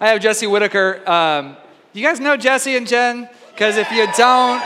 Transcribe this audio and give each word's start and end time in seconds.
I 0.00 0.08
have 0.10 0.20
Jesse 0.20 0.46
Whitaker. 0.46 1.08
Um, 1.10 1.56
you 1.92 2.04
guys 2.04 2.20
know 2.20 2.36
Jesse 2.36 2.76
and 2.76 2.86
Jen? 2.86 3.28
Because 3.52 3.76
if 3.76 3.90
you 3.90 4.06
don't, 4.16 4.62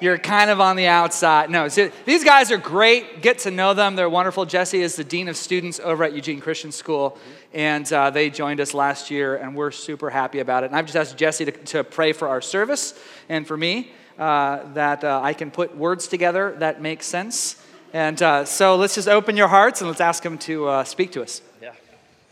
you're 0.00 0.18
kind 0.18 0.50
of 0.50 0.60
on 0.60 0.76
the 0.76 0.88
outside. 0.88 1.48
No, 1.48 1.68
so 1.68 1.90
these 2.04 2.22
guys 2.22 2.50
are 2.50 2.58
great. 2.58 3.22
Get 3.22 3.38
to 3.40 3.50
know 3.50 3.72
them. 3.72 3.96
They're 3.96 4.10
wonderful. 4.10 4.44
Jesse 4.44 4.82
is 4.82 4.96
the 4.96 5.04
Dean 5.04 5.28
of 5.28 5.38
Students 5.38 5.80
over 5.80 6.04
at 6.04 6.12
Eugene 6.12 6.42
Christian 6.42 6.70
School, 6.70 7.16
and 7.54 7.90
uh, 7.90 8.10
they 8.10 8.28
joined 8.28 8.60
us 8.60 8.74
last 8.74 9.10
year, 9.10 9.36
and 9.36 9.56
we're 9.56 9.70
super 9.70 10.10
happy 10.10 10.40
about 10.40 10.64
it. 10.64 10.66
And 10.66 10.76
I've 10.76 10.84
just 10.84 10.96
asked 10.96 11.16
Jesse 11.16 11.46
to, 11.46 11.52
to 11.52 11.84
pray 11.84 12.12
for 12.12 12.28
our 12.28 12.42
service 12.42 12.98
and 13.30 13.46
for 13.46 13.56
me 13.56 13.90
uh, 14.18 14.70
that 14.74 15.02
uh, 15.02 15.20
I 15.22 15.32
can 15.32 15.50
put 15.50 15.74
words 15.74 16.08
together 16.08 16.54
that 16.58 16.82
make 16.82 17.02
sense. 17.02 17.56
And 17.94 18.20
uh, 18.22 18.44
so 18.44 18.76
let's 18.76 18.94
just 18.94 19.08
open 19.08 19.38
your 19.38 19.48
hearts 19.48 19.80
and 19.80 19.88
let's 19.88 20.02
ask 20.02 20.22
him 20.22 20.36
to 20.38 20.68
uh, 20.68 20.84
speak 20.84 21.12
to 21.12 21.22
us. 21.22 21.40
Yeah. 21.62 21.72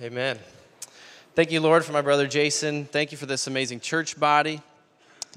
Amen. 0.03 0.39
Thank 1.39 1.53
you, 1.53 1.61
Lord, 1.61 1.85
for 1.85 1.93
my 1.93 2.03
brother 2.03 2.27
Jason. 2.27 2.87
Thank 2.87 3.13
you 3.13 3.17
for 3.17 3.27
this 3.27 3.47
amazing 3.47 3.79
church 3.79 4.19
body. 4.19 4.61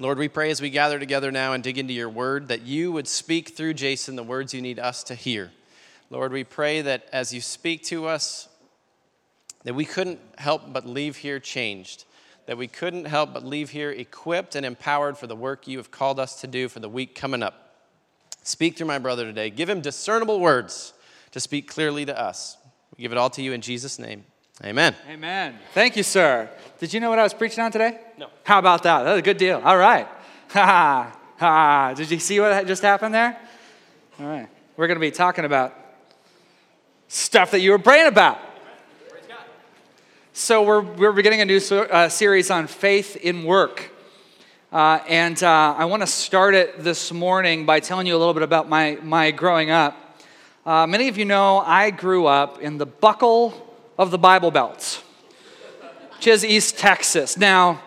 Lord, 0.00 0.18
we 0.18 0.26
pray 0.26 0.50
as 0.50 0.60
we 0.60 0.68
gather 0.68 0.98
together 0.98 1.30
now 1.30 1.52
and 1.52 1.62
dig 1.62 1.78
into 1.78 1.92
your 1.92 2.08
word 2.08 2.48
that 2.48 2.62
you 2.62 2.90
would 2.90 3.06
speak 3.06 3.50
through 3.50 3.74
Jason 3.74 4.16
the 4.16 4.24
words 4.24 4.52
you 4.52 4.60
need 4.60 4.80
us 4.80 5.04
to 5.04 5.14
hear. 5.14 5.52
Lord, 6.10 6.32
we 6.32 6.42
pray 6.42 6.82
that 6.82 7.06
as 7.12 7.32
you 7.32 7.40
speak 7.40 7.84
to 7.84 8.08
us, 8.08 8.48
that 9.62 9.76
we 9.76 9.84
couldn't 9.84 10.18
help 10.38 10.72
but 10.72 10.88
leave 10.88 11.18
here 11.18 11.38
changed, 11.38 12.04
that 12.46 12.58
we 12.58 12.66
couldn't 12.66 13.04
help 13.04 13.32
but 13.32 13.44
leave 13.44 13.70
here 13.70 13.92
equipped 13.92 14.56
and 14.56 14.66
empowered 14.66 15.16
for 15.16 15.28
the 15.28 15.36
work 15.36 15.68
you 15.68 15.78
have 15.78 15.92
called 15.92 16.18
us 16.18 16.40
to 16.40 16.48
do 16.48 16.68
for 16.68 16.80
the 16.80 16.88
week 16.88 17.14
coming 17.14 17.44
up. 17.44 17.76
Speak 18.42 18.76
through 18.76 18.88
my 18.88 18.98
brother 18.98 19.24
today. 19.24 19.50
Give 19.50 19.70
him 19.70 19.80
discernible 19.80 20.40
words 20.40 20.94
to 21.30 21.38
speak 21.38 21.68
clearly 21.68 22.04
to 22.06 22.20
us. 22.20 22.56
We 22.96 23.02
give 23.02 23.12
it 23.12 23.18
all 23.18 23.30
to 23.30 23.40
you 23.40 23.52
in 23.52 23.60
Jesus' 23.60 24.00
name. 24.00 24.24
Amen. 24.60 24.94
Amen. 25.08 25.58
Thank 25.72 25.96
you, 25.96 26.02
sir. 26.02 26.48
Did 26.78 26.92
you 26.92 27.00
know 27.00 27.08
what 27.08 27.18
I 27.18 27.22
was 27.22 27.32
preaching 27.32 27.64
on 27.64 27.72
today? 27.72 27.98
No. 28.18 28.28
How 28.44 28.58
about 28.58 28.82
that? 28.82 29.02
That 29.02 29.12
was 29.12 29.18
a 29.20 29.22
good 29.22 29.38
deal. 29.38 29.60
All 29.62 29.76
right. 29.76 30.06
Ha 30.52 30.66
ha. 30.66 31.18
Ha. 31.38 31.94
Did 31.94 32.10
you 32.10 32.18
see 32.18 32.38
what 32.38 32.66
just 32.66 32.82
happened 32.82 33.14
there? 33.14 33.40
All 34.20 34.26
right. 34.26 34.46
We're 34.76 34.86
going 34.86 34.96
to 34.96 35.00
be 35.00 35.10
talking 35.10 35.46
about 35.46 35.74
stuff 37.08 37.52
that 37.52 37.60
you 37.60 37.70
were 37.70 37.78
praying 37.78 38.08
about. 38.08 38.38
So, 40.34 40.62
we're, 40.62 40.82
we're 40.82 41.12
beginning 41.12 41.40
a 41.40 41.46
new 41.46 41.56
uh, 41.56 42.10
series 42.10 42.50
on 42.50 42.66
faith 42.66 43.16
in 43.16 43.44
work. 43.44 43.90
Uh, 44.70 45.00
and 45.08 45.42
uh, 45.42 45.74
I 45.78 45.86
want 45.86 46.02
to 46.02 46.06
start 46.06 46.54
it 46.54 46.84
this 46.84 47.10
morning 47.12 47.64
by 47.64 47.80
telling 47.80 48.06
you 48.06 48.14
a 48.14 48.18
little 48.18 48.34
bit 48.34 48.42
about 48.42 48.68
my, 48.68 48.98
my 49.02 49.30
growing 49.30 49.70
up. 49.70 49.96
Uh, 50.66 50.86
many 50.86 51.08
of 51.08 51.16
you 51.16 51.24
know 51.24 51.60
I 51.60 51.90
grew 51.90 52.26
up 52.26 52.60
in 52.60 52.76
the 52.76 52.86
buckle 52.86 53.71
of 53.98 54.10
the 54.10 54.18
Bible 54.18 54.50
Belt, 54.50 55.02
which 56.16 56.26
is 56.26 56.44
East 56.44 56.78
Texas. 56.78 57.36
Now, 57.36 57.82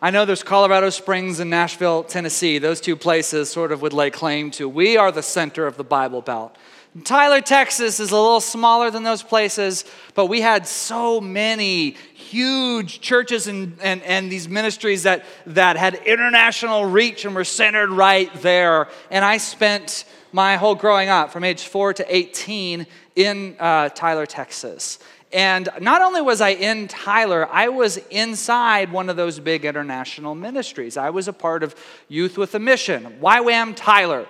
I 0.00 0.10
know 0.10 0.24
there's 0.24 0.42
Colorado 0.42 0.90
Springs 0.90 1.38
and 1.38 1.50
Nashville, 1.50 2.04
Tennessee. 2.04 2.58
Those 2.58 2.80
two 2.80 2.96
places 2.96 3.50
sort 3.50 3.70
of 3.70 3.82
would 3.82 3.92
lay 3.92 4.10
claim 4.10 4.50
to 4.52 4.68
we 4.68 4.96
are 4.96 5.12
the 5.12 5.22
center 5.22 5.66
of 5.66 5.76
the 5.76 5.84
Bible 5.84 6.22
Belt. 6.22 6.56
Tyler, 7.04 7.40
Texas 7.40 8.00
is 8.00 8.10
a 8.10 8.14
little 8.14 8.40
smaller 8.40 8.90
than 8.90 9.02
those 9.02 9.22
places, 9.22 9.86
but 10.14 10.26
we 10.26 10.42
had 10.42 10.66
so 10.66 11.22
many 11.22 11.96
huge 12.12 13.00
churches 13.00 13.46
and, 13.46 13.78
and, 13.80 14.02
and 14.02 14.30
these 14.30 14.46
ministries 14.46 15.04
that, 15.04 15.24
that 15.46 15.78
had 15.78 15.94
international 16.04 16.84
reach 16.84 17.24
and 17.24 17.34
were 17.34 17.44
centered 17.44 17.90
right 17.90 18.30
there. 18.42 18.88
And 19.10 19.24
I 19.24 19.38
spent 19.38 20.04
my 20.32 20.56
whole 20.56 20.74
growing 20.74 21.08
up 21.08 21.30
from 21.30 21.44
age 21.44 21.62
4 21.62 21.94
to 21.94 22.14
18 22.14 22.86
in 23.16 23.56
uh, 23.58 23.88
Tyler, 23.90 24.26
Texas. 24.26 24.98
And 25.32 25.68
not 25.80 26.02
only 26.02 26.20
was 26.20 26.40
I 26.40 26.50
in 26.50 26.88
Tyler, 26.88 27.48
I 27.50 27.68
was 27.68 27.96
inside 28.10 28.92
one 28.92 29.08
of 29.08 29.16
those 29.16 29.40
big 29.40 29.64
international 29.64 30.34
ministries. 30.34 30.96
I 30.96 31.10
was 31.10 31.26
a 31.26 31.32
part 31.32 31.62
of 31.62 31.74
Youth 32.08 32.36
with 32.36 32.54
a 32.54 32.58
Mission, 32.58 33.18
YWAM 33.22 33.72
Tyler. 33.74 34.26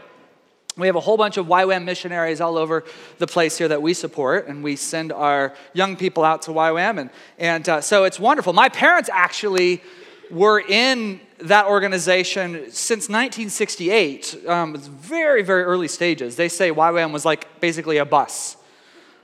We 0.77 0.87
have 0.87 0.97
a 0.97 1.01
whole 1.01 1.17
bunch 1.17 1.37
of 1.37 1.47
YWAM 1.47 1.85
missionaries 1.85 2.41
all 2.41 2.57
over 2.57 2.85
the 3.19 3.27
place 3.27 3.59
here 3.59 3.69
that 3.69 3.83
we 3.83 3.93
support, 3.95 4.47
and 4.47 4.63
we 4.63 4.77
send 4.77 5.13
our 5.13 5.55
young 5.75 5.97
people 5.97 6.25
out 6.25 6.43
to 6.43 6.53
YWAM. 6.53 6.99
And, 6.99 7.11
and 7.37 7.69
uh, 7.69 7.81
so 7.81 8.05
it's 8.05 8.21
wonderful. 8.21 8.53
My 8.53 8.69
parents 8.69 9.11
actually 9.13 9.83
were 10.31 10.61
in 10.61 11.21
that 11.41 11.67
organization 11.67 12.71
since 12.71 13.09
1968. 13.09 14.47
Um, 14.47 14.75
it's 14.75 14.87
very, 14.87 15.43
very 15.43 15.65
early 15.65 15.89
stages. 15.89 16.37
They 16.37 16.49
say 16.49 16.71
YWAM 16.71 17.13
was 17.13 17.25
like 17.25 17.61
basically 17.61 17.99
a 17.99 18.07
bus. 18.07 18.57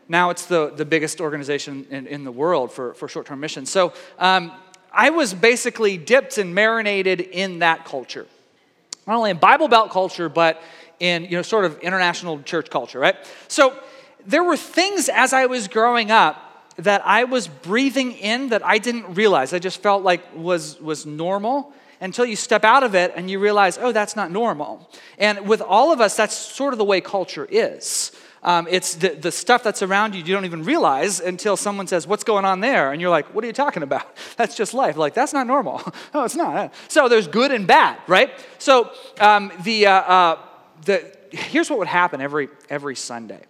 Now 0.09 0.31
it's 0.31 0.47
the, 0.47 0.71
the 0.75 0.85
biggest 0.85 1.21
organization 1.21 1.87
in, 1.91 2.07
in 2.07 2.25
the 2.25 2.33
world 2.33 2.73
for, 2.73 2.95
for 2.95 3.09
short 3.09 3.27
term 3.27 3.41
missions. 3.41 3.71
So 3.71 3.93
um, 4.19 4.53
I 4.93 5.11
was 5.11 5.35
basically 5.35 5.99
dipped 5.99 6.39
and 6.39 6.55
marinated 6.55 7.21
in 7.21 7.59
that 7.61 7.85
culture. 7.85 8.27
Not 9.07 9.17
only 9.17 9.31
in 9.31 9.39
Bible 9.39 9.69
Belt 9.69 9.91
culture, 9.91 10.29
but 10.29 10.63
in 11.01 11.25
you 11.25 11.33
know 11.33 11.43
sort 11.43 11.65
of 11.65 11.79
international 11.81 12.43
church 12.43 12.71
culture, 12.71 12.99
right? 12.99 13.17
So 13.49 13.79
there 14.27 14.43
were 14.43 14.57
things 14.57 15.09
as 15.09 15.33
I 15.33 15.47
was 15.47 15.69
growing 15.69 16.11
up 16.11 16.45
that 16.77 17.03
I 17.05 17.25
was 17.25 17.49
breathing 17.49 18.13
in 18.13 18.51
that 18.51 18.65
I 18.65 18.79
didn't 18.79 19.15
realize. 19.15 19.53
I 19.53 19.59
just 19.59 19.83
felt 19.83 20.03
like 20.03 20.23
was 20.35 20.81
was 20.81 21.07
normal 21.07 21.73
until 22.01 22.25
you 22.25 22.37
step 22.37 22.65
out 22.65 22.85
of 22.85 22.95
it 22.95 23.13
and 23.17 23.31
you 23.31 23.39
realize, 23.41 23.77
oh, 23.79 23.93
that's 23.93 24.15
not 24.15 24.31
normal. 24.31 24.89
And 25.19 25.49
with 25.49 25.61
all 25.61 25.93
of 25.93 26.01
us, 26.01 26.17
that's 26.17 26.37
sort 26.37 26.73
of 26.73 26.79
the 26.79 26.85
way 26.85 27.01
culture 27.01 27.47
is. 27.51 28.13
Um, 28.49 28.67
it's 28.71 28.95
the, 28.95 29.11
the 29.11 29.31
stuff 29.31 29.63
that's 29.63 29.83
around 29.83 30.15
you 30.15 30.23
you 30.23 30.35
don't 30.35 30.47
even 30.47 30.65
realize 30.65 31.21
until 31.21 31.55
someone 31.55 31.87
says, 31.87 32.07
What's 32.07 32.25
going 32.25 32.47
on 32.47 32.61
there? 32.61 32.93
And 32.93 32.99
you're 32.99 33.11
like, 33.11 33.35
What 33.35 33.45
are 33.45 33.47
you 33.47 33.53
talking 33.53 33.83
about? 33.83 34.17
That's 34.39 34.57
just 34.57 34.73
life. 34.73 34.97
Like, 34.97 35.13
that's 35.13 35.35
not 35.35 35.47
normal. 35.47 35.83
no, 36.15 36.25
it's 36.25 36.35
not. 36.35 36.73
So 36.89 37.11
there's 37.11 37.29
good 37.29 37.53
and 37.53 37.67
bad, 37.67 37.99
right? 38.07 38.31
So 38.59 38.91
um, 39.21 39.53
the, 39.65 39.89
uh, 39.89 39.93
uh, 39.93 40.39
the, 40.87 41.15
here's 41.31 41.69
what 41.69 41.79
would 41.81 41.89
happen 41.89 42.23
every, 42.23 42.49
every 42.71 42.97
Sunday. 42.97 43.43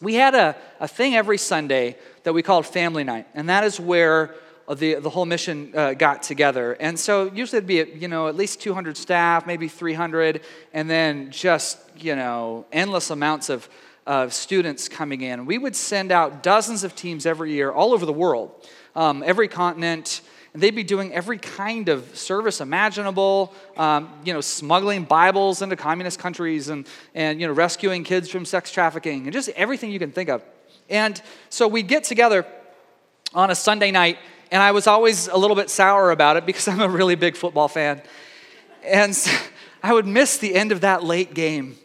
We 0.00 0.14
had 0.14 0.34
a, 0.34 0.56
a 0.80 0.88
thing 0.88 1.14
every 1.14 1.36
Sunday 1.36 1.98
that 2.22 2.32
we 2.32 2.42
called 2.42 2.64
Family 2.64 3.04
Night, 3.04 3.26
and 3.34 3.50
that 3.50 3.64
is 3.64 3.78
where 3.78 4.34
the, 4.74 4.94
the 4.94 5.10
whole 5.10 5.26
mission 5.26 5.72
uh, 5.76 5.92
got 5.92 6.22
together. 6.22 6.72
And 6.80 6.98
so 6.98 7.30
usually 7.32 7.58
it'd 7.58 7.68
be, 7.68 7.98
you 7.98 8.08
know, 8.08 8.28
at 8.28 8.34
least 8.34 8.60
200 8.62 8.96
staff, 8.96 9.46
maybe 9.46 9.68
300, 9.68 10.40
and 10.72 10.88
then 10.88 11.30
just, 11.30 11.78
you 11.98 12.16
know, 12.16 12.64
endless 12.72 13.10
amounts 13.10 13.48
of, 13.50 13.68
of 14.06 14.32
students 14.32 14.88
coming 14.88 15.20
in. 15.20 15.46
We 15.46 15.58
would 15.58 15.74
send 15.74 16.12
out 16.12 16.42
dozens 16.42 16.84
of 16.84 16.94
teams 16.94 17.26
every 17.26 17.52
year 17.52 17.72
all 17.72 17.92
over 17.92 18.06
the 18.06 18.12
world, 18.12 18.52
um, 18.94 19.22
every 19.26 19.48
continent, 19.48 20.20
and 20.56 20.62
they'd 20.62 20.74
be 20.74 20.84
doing 20.84 21.12
every 21.12 21.36
kind 21.36 21.88
of 21.90 22.16
service 22.16 22.62
imaginable, 22.62 23.52
um, 23.76 24.10
you 24.24 24.32
know, 24.32 24.40
smuggling 24.40 25.04
Bibles 25.04 25.60
into 25.60 25.76
communist 25.76 26.18
countries 26.18 26.68
and, 26.68 26.86
and, 27.14 27.40
you 27.40 27.46
know, 27.46 27.52
rescuing 27.52 28.04
kids 28.04 28.30
from 28.30 28.46
sex 28.46 28.70
trafficking 28.70 29.24
and 29.24 29.32
just 29.32 29.50
everything 29.50 29.90
you 29.90 29.98
can 29.98 30.12
think 30.12 30.30
of. 30.30 30.42
And 30.88 31.20
so 31.50 31.68
we'd 31.68 31.88
get 31.88 32.04
together 32.04 32.46
on 33.34 33.50
a 33.50 33.54
Sunday 33.54 33.90
night, 33.90 34.18
and 34.50 34.62
I 34.62 34.70
was 34.70 34.86
always 34.86 35.28
a 35.28 35.36
little 35.36 35.56
bit 35.56 35.68
sour 35.68 36.10
about 36.10 36.36
it 36.36 36.46
because 36.46 36.68
I'm 36.68 36.80
a 36.80 36.88
really 36.88 37.16
big 37.16 37.36
football 37.36 37.68
fan. 37.68 38.00
And 38.82 39.14
so 39.14 39.36
I 39.82 39.92
would 39.92 40.06
miss 40.06 40.38
the 40.38 40.54
end 40.54 40.72
of 40.72 40.80
that 40.80 41.04
late 41.04 41.34
game 41.34 41.76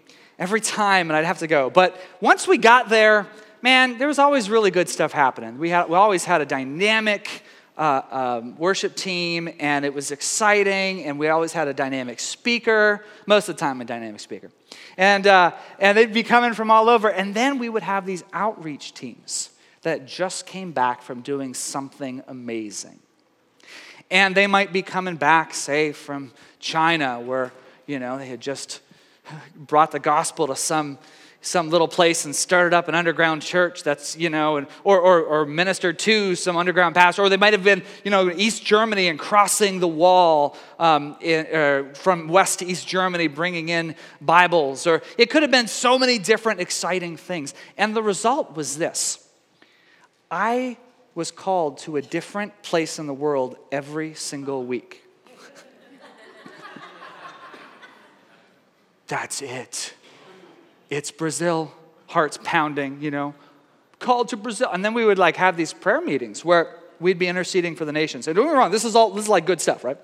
every 0.42 0.60
time, 0.60 1.12
and 1.12 1.16
I'd 1.16 1.24
have 1.24 1.38
to 1.38 1.48
go. 1.48 1.70
But 1.70 1.96
once 2.20 2.48
we 2.48 2.58
got 2.58 2.90
there, 2.90 3.28
man, 3.62 4.00
there 4.00 4.08
was 4.08 4.18
always 4.18 4.50
really 4.50 4.72
good 4.72 4.90
stuff 4.90 5.12
happening. 5.12 5.60
We, 5.60 5.70
had, 5.70 5.88
we 5.88 5.96
always 5.96 6.26
had 6.26 6.42
a 6.42 6.48
dynamic, 6.48 7.44
uh, 7.78 8.02
um, 8.10 8.58
worship 8.58 8.96
team, 8.96 9.54
and 9.60 9.86
it 9.86 9.94
was 9.94 10.10
exciting. 10.10 11.04
And 11.04 11.20
we 11.20 11.28
always 11.28 11.54
had 11.54 11.68
a 11.68 11.76
dynamic 11.76 12.20
speaker, 12.20 13.06
most 13.28 13.50
of 13.50 13.56
the 13.56 13.60
time, 13.60 13.82
a 13.82 13.86
dynamic 13.86 14.20
speaker. 14.20 14.50
And, 14.98 15.28
uh, 15.28 15.52
and 15.78 15.96
they'd 15.96 16.12
be 16.12 16.24
coming 16.24 16.54
from 16.54 16.72
all 16.72 16.90
over. 16.90 17.12
And 17.12 17.36
then 17.36 17.60
we 17.60 17.70
would 17.70 17.84
have 17.84 18.08
these 18.08 18.24
outreach 18.34 18.96
teams 18.96 19.52
that 19.84 20.08
just 20.08 20.48
came 20.48 20.72
back 20.72 21.04
from 21.04 21.22
doing 21.22 21.54
something 21.54 22.24
amazing. 22.28 22.98
And 24.10 24.34
they 24.34 24.48
might 24.48 24.74
be 24.74 24.82
coming 24.82 25.18
back, 25.18 25.54
say, 25.54 25.92
from 25.92 26.32
China, 26.60 27.20
where, 27.20 27.52
you 27.86 28.00
know, 28.00 28.18
they 28.18 28.26
had 28.26 28.42
just 28.42 28.82
brought 29.56 29.92
the 29.92 30.00
gospel 30.00 30.48
to 30.48 30.56
some 30.56 30.98
some 31.42 31.70
little 31.70 31.88
place 31.88 32.26
and 32.26 32.36
started 32.36 32.74
up 32.74 32.88
an 32.88 32.94
underground 32.94 33.42
church 33.42 33.82
that's, 33.82 34.16
you 34.16 34.30
know, 34.30 34.58
and, 34.58 34.68
or, 34.84 35.00
or, 35.00 35.24
or 35.24 35.46
ministered 35.46 35.98
to 35.98 36.36
some 36.36 36.56
underground 36.56 36.94
pastor, 36.94 37.24
or 37.24 37.30
they 37.30 37.38
might 37.38 37.54
have 37.54 37.64
been, 37.64 37.82
you 38.04 38.12
know, 38.12 38.30
East 38.30 38.64
Germany 38.64 39.08
and 39.08 39.18
crossing 39.18 39.80
the 39.80 39.88
wall 39.88 40.56
um, 40.78 41.18
in, 41.20 41.48
uh, 41.48 41.94
from 41.96 42.28
West 42.28 42.60
to 42.60 42.66
East 42.66 42.88
Germany, 42.88 43.28
bringing 43.28 43.70
in 43.70 43.96
Bibles, 44.22 44.86
or 44.86 45.02
it 45.18 45.32
could 45.32 45.42
have 45.42 45.52
been 45.52 45.68
so 45.68 45.98
many 45.98 46.20
different 46.20 46.60
exciting 46.60 47.18
things. 47.18 47.56
And 47.76 47.96
the 47.96 48.04
result 48.04 48.56
was 48.56 48.78
this 48.78 49.28
I 50.30 50.78
was 51.16 51.32
called 51.32 51.80
to 51.80 51.98
a 51.98 52.02
different 52.02 52.62
place 52.62 53.00
in 53.00 53.08
the 53.08 53.14
world 53.14 53.58
every 53.72 54.14
single 54.14 54.64
week. 54.64 55.04
That's 59.12 59.42
it 59.42 59.94
it's 60.92 61.10
Brazil, 61.10 61.74
hearts 62.08 62.38
pounding, 62.44 63.02
you 63.02 63.10
know, 63.10 63.34
called 63.98 64.28
to 64.30 64.38
Brazil. 64.38 64.70
And 64.72 64.86
then 64.86 64.94
we 64.94 65.06
would 65.06 65.18
like 65.18 65.38
have 65.38 65.58
these 65.58 65.74
prayer 65.74 66.02
meetings 66.02 66.46
where 66.46 66.78
we'd 67.00 67.18
be 67.18 67.28
interceding 67.28 67.76
for 67.76 67.86
the 67.86 67.94
nations. 67.94 68.28
And 68.28 68.36
don't 68.36 68.46
get 68.46 68.52
me 68.52 68.58
wrong, 68.58 68.72
this 68.72 68.84
is 68.84 68.96
all 68.96 69.10
this 69.10 69.24
is 69.24 69.30
like 69.30 69.46
good 69.46 69.62
stuff, 69.62 69.84
right? 69.84 69.98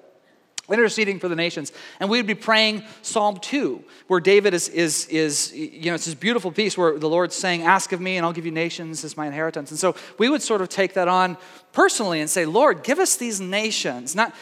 Interceding 0.69 1.19
for 1.19 1.29
the 1.29 1.35
nations. 1.35 1.71
And 1.99 2.09
we 2.09 2.17
would 2.17 2.27
be 2.27 2.35
praying 2.35 2.83
Psalm 3.01 3.37
2, 3.37 3.83
where 4.07 4.19
David 4.19 4.53
is, 4.53 4.67
is, 4.69 5.07
is, 5.07 5.53
you 5.53 5.85
know, 5.85 5.95
it's 5.95 6.05
this 6.05 6.13
beautiful 6.13 6.51
piece 6.51 6.77
where 6.77 6.97
the 6.97 7.09
Lord's 7.09 7.35
saying, 7.35 7.63
Ask 7.63 7.91
of 7.93 8.01
me, 8.01 8.17
and 8.17 8.25
I'll 8.25 8.33
give 8.33 8.45
you 8.45 8.51
nations 8.51 9.03
as 9.03 9.15
my 9.15 9.27
inheritance. 9.27 9.71
And 9.71 9.79
so 9.79 9.95
we 10.17 10.29
would 10.29 10.41
sort 10.41 10.61
of 10.61 10.69
take 10.69 10.93
that 10.95 11.07
on 11.07 11.37
personally 11.71 12.19
and 12.21 12.29
say, 12.29 12.45
Lord, 12.45 12.83
give 12.83 12.99
us 12.99 13.15
these 13.17 13.39
nations. 13.39 14.15
Not, 14.15 14.33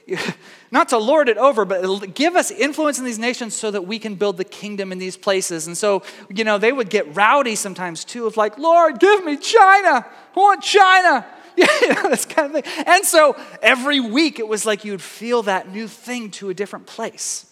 not 0.70 0.88
to 0.90 0.98
lord 0.98 1.28
it 1.28 1.36
over, 1.36 1.64
but 1.64 2.14
give 2.14 2.36
us 2.36 2.50
influence 2.50 2.98
in 2.98 3.04
these 3.04 3.18
nations 3.18 3.54
so 3.54 3.70
that 3.70 3.82
we 3.82 3.98
can 3.98 4.14
build 4.14 4.36
the 4.36 4.44
kingdom 4.44 4.92
in 4.92 4.98
these 4.98 5.16
places. 5.16 5.66
And 5.66 5.76
so, 5.76 6.02
you 6.28 6.44
know, 6.44 6.56
they 6.56 6.72
would 6.72 6.88
get 6.88 7.16
rowdy 7.16 7.56
sometimes 7.56 8.04
too, 8.04 8.26
of 8.26 8.36
like, 8.36 8.58
Lord, 8.58 9.00
give 9.00 9.24
me 9.24 9.36
China. 9.36 10.06
I 10.06 10.38
want 10.38 10.62
China. 10.62 11.26
you 11.82 11.94
know, 11.94 12.08
this 12.10 12.24
kind 12.24 12.54
of 12.54 12.64
thing. 12.64 12.84
And 12.86 13.04
so 13.04 13.36
every 13.62 14.00
week 14.00 14.38
it 14.38 14.46
was 14.46 14.64
like 14.64 14.84
you'd 14.84 15.02
feel 15.02 15.42
that 15.44 15.70
new 15.70 15.88
thing 15.88 16.30
to 16.32 16.50
a 16.50 16.54
different 16.54 16.86
place. 16.86 17.50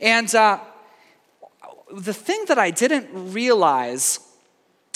And 0.00 0.32
uh, 0.34 0.60
the 1.92 2.14
thing 2.14 2.44
that 2.48 2.58
I 2.58 2.70
didn't 2.70 3.32
realize 3.32 4.20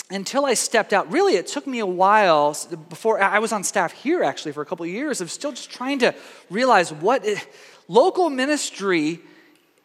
until 0.09 0.45
I 0.45 0.53
stepped 0.53 0.93
out, 0.93 1.11
really, 1.11 1.35
it 1.35 1.47
took 1.47 1.65
me 1.65 1.79
a 1.79 1.85
while 1.85 2.57
before 2.89 3.21
I 3.21 3.39
was 3.39 3.51
on 3.51 3.63
staff 3.63 3.91
here 3.91 4.23
actually 4.23 4.51
for 4.51 4.61
a 4.61 4.65
couple 4.65 4.83
of 4.83 4.91
years 4.91 5.21
of 5.21 5.31
still 5.31 5.51
just 5.51 5.69
trying 5.69 5.99
to 5.99 6.13
realize 6.49 6.91
what 6.91 7.25
it, 7.25 7.47
local 7.87 8.29
ministry 8.29 9.19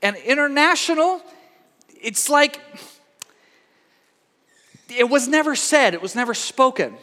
and 0.02 0.16
international, 0.16 1.22
it's 2.00 2.28
like 2.28 2.60
it 4.88 5.08
was 5.08 5.28
never 5.28 5.54
said, 5.54 5.94
it 5.94 6.02
was 6.02 6.14
never 6.14 6.34
spoken. 6.34 6.96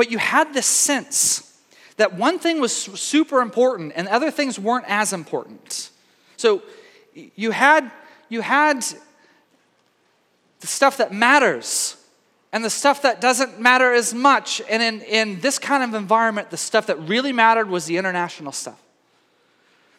But 0.00 0.10
you 0.10 0.16
had 0.16 0.54
this 0.54 0.64
sense 0.64 1.60
that 1.98 2.14
one 2.14 2.38
thing 2.38 2.58
was 2.58 2.74
super 2.74 3.42
important 3.42 3.92
and 3.94 4.08
other 4.08 4.30
things 4.30 4.58
weren't 4.58 4.86
as 4.88 5.12
important. 5.12 5.90
So 6.38 6.62
you 7.12 7.50
had, 7.50 7.92
you 8.30 8.40
had 8.40 8.82
the 10.60 10.66
stuff 10.66 10.96
that 10.96 11.12
matters 11.12 11.98
and 12.50 12.64
the 12.64 12.70
stuff 12.70 13.02
that 13.02 13.20
doesn't 13.20 13.60
matter 13.60 13.92
as 13.92 14.14
much. 14.14 14.62
And 14.70 14.82
in, 14.82 15.02
in 15.02 15.40
this 15.40 15.58
kind 15.58 15.82
of 15.82 15.92
environment, 15.92 16.48
the 16.48 16.56
stuff 16.56 16.86
that 16.86 16.98
really 17.06 17.34
mattered 17.34 17.68
was 17.68 17.84
the 17.84 17.98
international 17.98 18.52
stuff. 18.52 18.80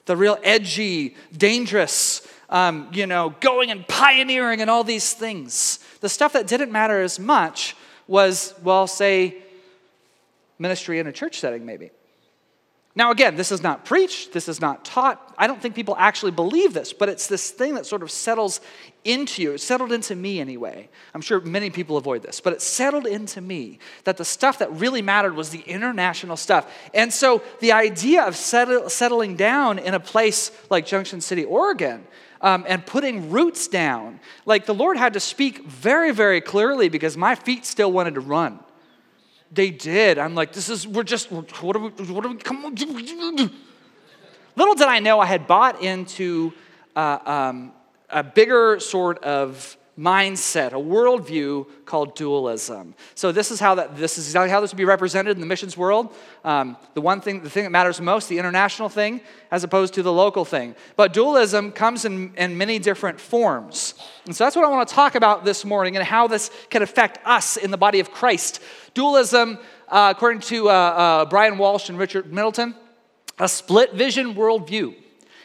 The 0.07 0.18
real 0.18 0.39
edgy, 0.42 1.15
dangerous, 1.38 2.27
um, 2.50 2.89
you 2.92 3.06
know, 3.06 3.36
going 3.39 3.69
and 3.69 3.88
pioneering 3.88 4.62
and 4.62 4.69
all 4.71 4.83
these 4.83 5.13
things. 5.13 5.77
The 6.00 6.09
stuff 6.09 6.33
that 6.33 6.48
didn't 6.48 6.71
matter 6.71 7.03
as 7.03 7.19
much 7.19 7.75
was, 8.07 8.56
well, 8.63 8.88
say, 8.88 9.44
ministry 10.62 11.00
in 11.00 11.08
a 11.08 11.12
church 11.12 11.40
setting, 11.40 11.66
maybe. 11.66 11.92
Now, 12.94 13.12
again, 13.12 13.38
this 13.38 13.54
is 13.54 13.63
not 13.63 13.86
preached, 13.86 14.34
this 14.34 14.50
is 14.50 14.60
not 14.60 14.84
taught. 14.84 15.34
I 15.38 15.48
don't 15.48 15.62
think 15.62 15.75
people 15.75 15.96
actually 15.98 16.31
believe 16.31 16.74
this, 16.74 16.92
but 16.92 17.08
it's 17.08 17.28
this 17.28 17.50
thing 17.50 17.75
that 17.75 17.86
sort 17.86 18.04
of 18.04 18.12
settles 18.12 18.60
into 19.06 19.42
you. 19.42 19.54
It 19.54 19.62
settled 19.62 19.94
into 19.94 20.13
me 20.13 20.42
anyway. 20.42 20.90
I'm 21.13 21.22
sure 21.22 21.40
many 21.40 21.69
people 21.69 21.96
avoid 21.96 22.22
this, 22.22 22.42
but 22.42 22.52
it 22.52 22.62
settled 22.62 23.08
into 23.08 23.40
me 23.40 23.80
that 24.04 24.18
the 24.18 24.25
stuff 24.25 24.60
that 24.60 24.69
really 24.74 25.02
mattered 25.02 25.36
was 25.36 25.52
the 25.52 25.62
international 25.62 26.36
stuff. 26.36 26.69
And 26.94 27.13
so 27.13 27.42
the 27.62 27.72
idea 27.72 28.24
of 28.24 28.36
settle, 28.36 28.90
settling 28.90 29.38
down 29.38 29.80
in 29.80 29.94
a 29.94 30.00
place 30.00 30.52
like 30.69 30.86
Junction 30.86 31.22
City, 31.22 31.46
Oregon, 31.46 32.06
um, 32.42 32.66
and 32.68 32.86
putting 32.86 33.31
roots 33.31 33.69
down, 33.69 34.19
like 34.46 34.66
the 34.66 34.74
Lord 34.74 34.98
had 34.98 35.13
to 35.13 35.22
speak 35.22 35.66
very, 35.66 36.12
very 36.12 36.42
clearly 36.42 36.90
because 36.90 37.16
my 37.16 37.36
feet 37.36 37.66
still 37.66 37.92
wanted 37.92 38.16
to 38.16 38.19
run. 38.19 38.60
They 39.51 39.69
did. 39.69 40.18
I'm 40.18 40.33
like, 40.33 40.53
this 40.53 40.69
is, 40.69 40.88
we're 40.88 41.03
just, 41.03 41.31
what 41.31 41.75
are 41.75 41.80
we, 41.80 41.89
what 41.89 42.25
are 42.25 42.30
we, 42.30 42.36
come 42.36 42.65
on. 42.65 42.75
Little 44.56 44.75
did 44.75 44.88
I 44.88 45.00
know 45.00 45.19
I 45.19 45.25
had 45.25 45.48
bought 45.48 45.81
into 45.81 46.53
uh, 46.95 47.19
um, 47.25 47.74
a 48.09 48.24
bigger 48.24 48.80
sort 48.80 49.24
of 49.24 49.77
mindset, 49.98 50.68
a 50.68 50.76
worldview 50.76 51.68
called 51.86 52.16
dualism. 52.16 52.96
So 53.14 53.32
this 53.32 53.52
is 53.52 53.60
how 53.60 53.76
that 53.76 53.98
this 53.98 54.18
is 54.18 54.28
exactly 54.28 54.50
how 54.50 54.62
this 54.62 54.72
would 54.72 54.78
be 54.78 54.86
represented 54.86 55.36
in 55.36 55.42
the 55.42 55.46
missions 55.46 55.76
world. 55.76 56.16
Um, 56.46 56.78
the 56.94 57.02
one 57.02 57.20
thing, 57.20 57.44
the 57.44 57.50
thing 57.50 57.64
that 57.64 57.72
matters 57.72 58.00
most, 58.00 58.30
the 58.30 58.40
international 58.40 58.90
thing, 58.90 59.22
as 59.52 59.64
opposed 59.64 59.94
to 59.96 60.04
the 60.04 60.12
local 60.12 60.46
thing. 60.46 60.76
But 60.96 61.14
dualism 61.14 61.72
comes 61.72 62.06
in, 62.06 62.34
in 62.38 62.58
many 62.58 62.80
different 62.80 63.20
forms, 63.20 63.96
and 64.26 64.36
so 64.36 64.46
that's 64.46 64.56
what 64.56 64.66
I 64.66 64.70
want 64.70 64.88
to 64.88 64.96
talk 64.96 65.16
about 65.16 65.44
this 65.44 65.66
morning, 65.66 65.98
and 65.98 66.06
how 66.06 66.28
this 66.28 66.52
can 66.70 66.82
affect 66.82 67.20
us 67.26 67.58
in 67.58 67.70
the 67.70 67.78
body 67.78 68.00
of 68.00 68.12
Christ. 68.12 68.62
Dualism, 68.94 69.60
uh, 69.90 70.14
according 70.16 70.42
to 70.42 70.70
uh, 70.70 70.74
uh, 70.74 71.26
Brian 71.26 71.58
Walsh 71.58 71.90
and 71.90 72.00
Richard 72.00 72.32
Middleton, 72.32 72.76
a 73.40 73.50
split 73.50 73.94
vision 73.94 74.36
worldview. 74.36 74.96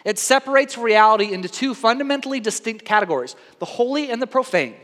It 0.07 0.21
separates 0.21 0.79
reality 0.79 1.33
into 1.33 1.49
two 1.49 1.75
fundamentally 1.75 2.39
distinct 2.39 2.85
categories 2.85 3.35
the 3.59 3.67
holy 3.67 4.09
and 4.09 4.23
the 4.23 4.27
profane, 4.29 4.77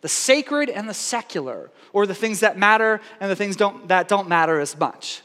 the 0.00 0.08
sacred 0.08 0.68
and 0.68 0.88
the 0.88 0.92
secular, 0.92 1.70
or 1.92 2.04
the 2.04 2.16
things 2.16 2.40
that 2.40 2.58
matter 2.58 3.00
and 3.20 3.30
the 3.30 3.36
things 3.36 3.54
don't, 3.54 3.86
that 3.88 4.08
don't 4.08 4.28
matter 4.28 4.58
as 4.58 4.76
much. 4.76 5.22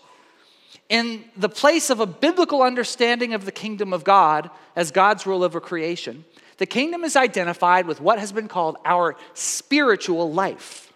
In 0.89 1.25
the 1.35 1.49
place 1.49 1.89
of 1.89 1.99
a 1.99 2.05
biblical 2.05 2.61
understanding 2.61 3.33
of 3.33 3.45
the 3.45 3.51
kingdom 3.51 3.93
of 3.93 4.03
God 4.03 4.51
as 4.75 4.91
God's 4.91 5.25
rule 5.25 5.43
over 5.43 5.59
creation, 5.59 6.23
the 6.57 6.67
kingdom 6.67 7.03
is 7.03 7.15
identified 7.15 7.87
with 7.87 7.99
what 7.99 8.19
has 8.19 8.31
been 8.31 8.47
called 8.47 8.77
our 8.85 9.15
spiritual 9.33 10.31
life 10.31 10.90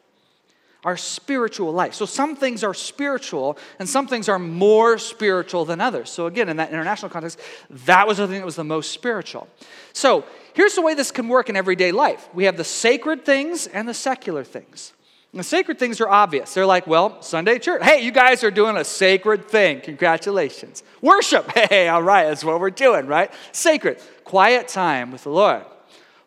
our 0.86 0.96
spiritual 0.96 1.74
life. 1.74 1.96
So 1.96 2.06
some 2.06 2.36
things 2.36 2.64
are 2.64 2.74
spiritual 2.74 3.58
and 3.80 3.90
some 3.90 4.08
things 4.08 4.30
are 4.30 4.38
more 4.38 5.00
spiritual 5.00 5.66
than 5.66 5.82
others. 5.82 6.12
So 6.12 6.28
again, 6.28 6.48
in 6.48 6.58
that 6.58 6.70
international 6.70 7.10
context, 7.10 7.40
that 7.72 8.08
was 8.08 8.20
the 8.20 8.28
thing 8.28 8.38
that 8.38 8.46
was 8.46 8.56
the 8.56 8.64
most 8.64 8.92
spiritual. 8.92 9.50
So 9.94 10.26
here's 10.54 10.76
the 10.76 10.84
way 10.84 10.94
this 10.94 11.12
can 11.12 11.28
work 11.28 11.50
in 11.50 11.56
everyday 11.56 11.92
life 11.92 12.30
we 12.34 12.46
have 12.46 12.56
the 12.56 12.64
sacred 12.64 13.26
things 13.26 13.66
and 13.66 13.90
the 13.90 13.94
secular 13.96 14.44
things. 14.44 14.94
And 15.34 15.40
the 15.40 15.44
sacred 15.44 15.80
things 15.80 16.00
are 16.00 16.08
obvious. 16.08 16.54
They're 16.54 16.66
like, 16.66 16.88
well, 16.88 17.22
Sunday 17.22 17.60
church. 17.60 17.84
Hey, 17.84 18.06
you 18.06 18.12
guys 18.12 18.42
are 18.46 18.52
doing 18.52 18.78
a 18.78 18.86
sacred 18.86 19.50
thing. 19.50 19.82
Congratulations. 19.82 20.84
Worship. 21.02 21.52
Hey, 21.52 21.90
all 21.90 22.04
right, 22.04 22.26
that's 22.26 22.44
what 22.44 22.60
we're 22.60 22.70
doing, 22.70 23.08
right? 23.08 23.34
Sacred. 23.52 24.00
Quiet 24.24 24.68
time 24.68 25.12
with 25.12 25.24
the 25.24 25.32
Lord. 25.32 25.66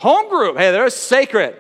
Home 0.01 0.29
group. 0.29 0.59
Hey, 0.59 0.73
they're 0.73 0.91
sacred. 0.91 1.57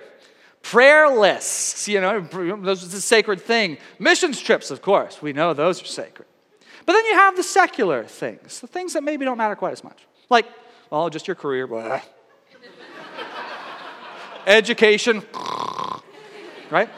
Prayer 0.70 1.08
lists, 1.08 1.88
you 1.88 1.98
know, 1.98 2.20
those 2.20 2.84
are 2.84 2.88
the 2.88 3.00
sacred 3.00 3.40
thing. 3.40 3.78
Missions 3.98 4.38
trips, 4.38 4.70
of 4.70 4.82
course, 4.82 5.22
we 5.22 5.32
know 5.32 5.54
those 5.54 5.80
are 5.80 5.86
sacred. 5.86 6.28
But 6.84 6.92
then 6.92 7.06
you 7.06 7.14
have 7.14 7.36
the 7.36 7.42
secular 7.42 8.04
things, 8.04 8.60
the 8.60 8.66
things 8.66 8.92
that 8.92 9.02
maybe 9.02 9.24
don't 9.24 9.38
matter 9.38 9.56
quite 9.56 9.72
as 9.72 9.82
much. 9.82 10.06
Like, 10.28 10.44
well, 10.90 11.08
just 11.08 11.26
your 11.26 11.36
career, 11.36 11.66
blah. 11.66 12.02
Education, 14.46 15.22
right? 16.70 16.90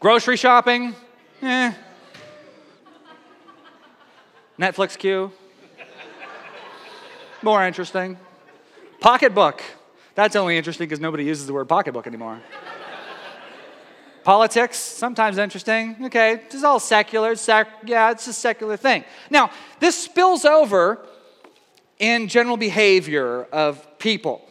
Grocery 0.00 0.36
shopping, 0.36 0.96
eh. 1.42 1.72
Netflix 4.58 4.98
queue, 4.98 5.30
more 7.42 7.64
interesting. 7.64 8.18
Pocketbook, 8.98 9.62
that's 10.14 10.36
only 10.36 10.56
interesting 10.56 10.86
because 10.86 11.00
nobody 11.00 11.24
uses 11.24 11.46
the 11.46 11.52
word 11.52 11.68
pocketbook 11.68 12.06
anymore. 12.06 12.40
Politics, 14.22 14.78
sometimes 14.78 15.36
interesting. 15.36 15.96
Okay, 16.04 16.40
this 16.46 16.54
is 16.54 16.64
all 16.64 16.80
secular. 16.80 17.34
Sec- 17.34 17.68
yeah, 17.84 18.10
it's 18.10 18.26
a 18.26 18.32
secular 18.32 18.76
thing. 18.76 19.04
Now, 19.28 19.50
this 19.80 20.02
spills 20.02 20.46
over 20.46 21.04
in 21.98 22.28
general 22.28 22.56
behavior 22.56 23.44
of 23.44 23.98
people. 23.98 24.48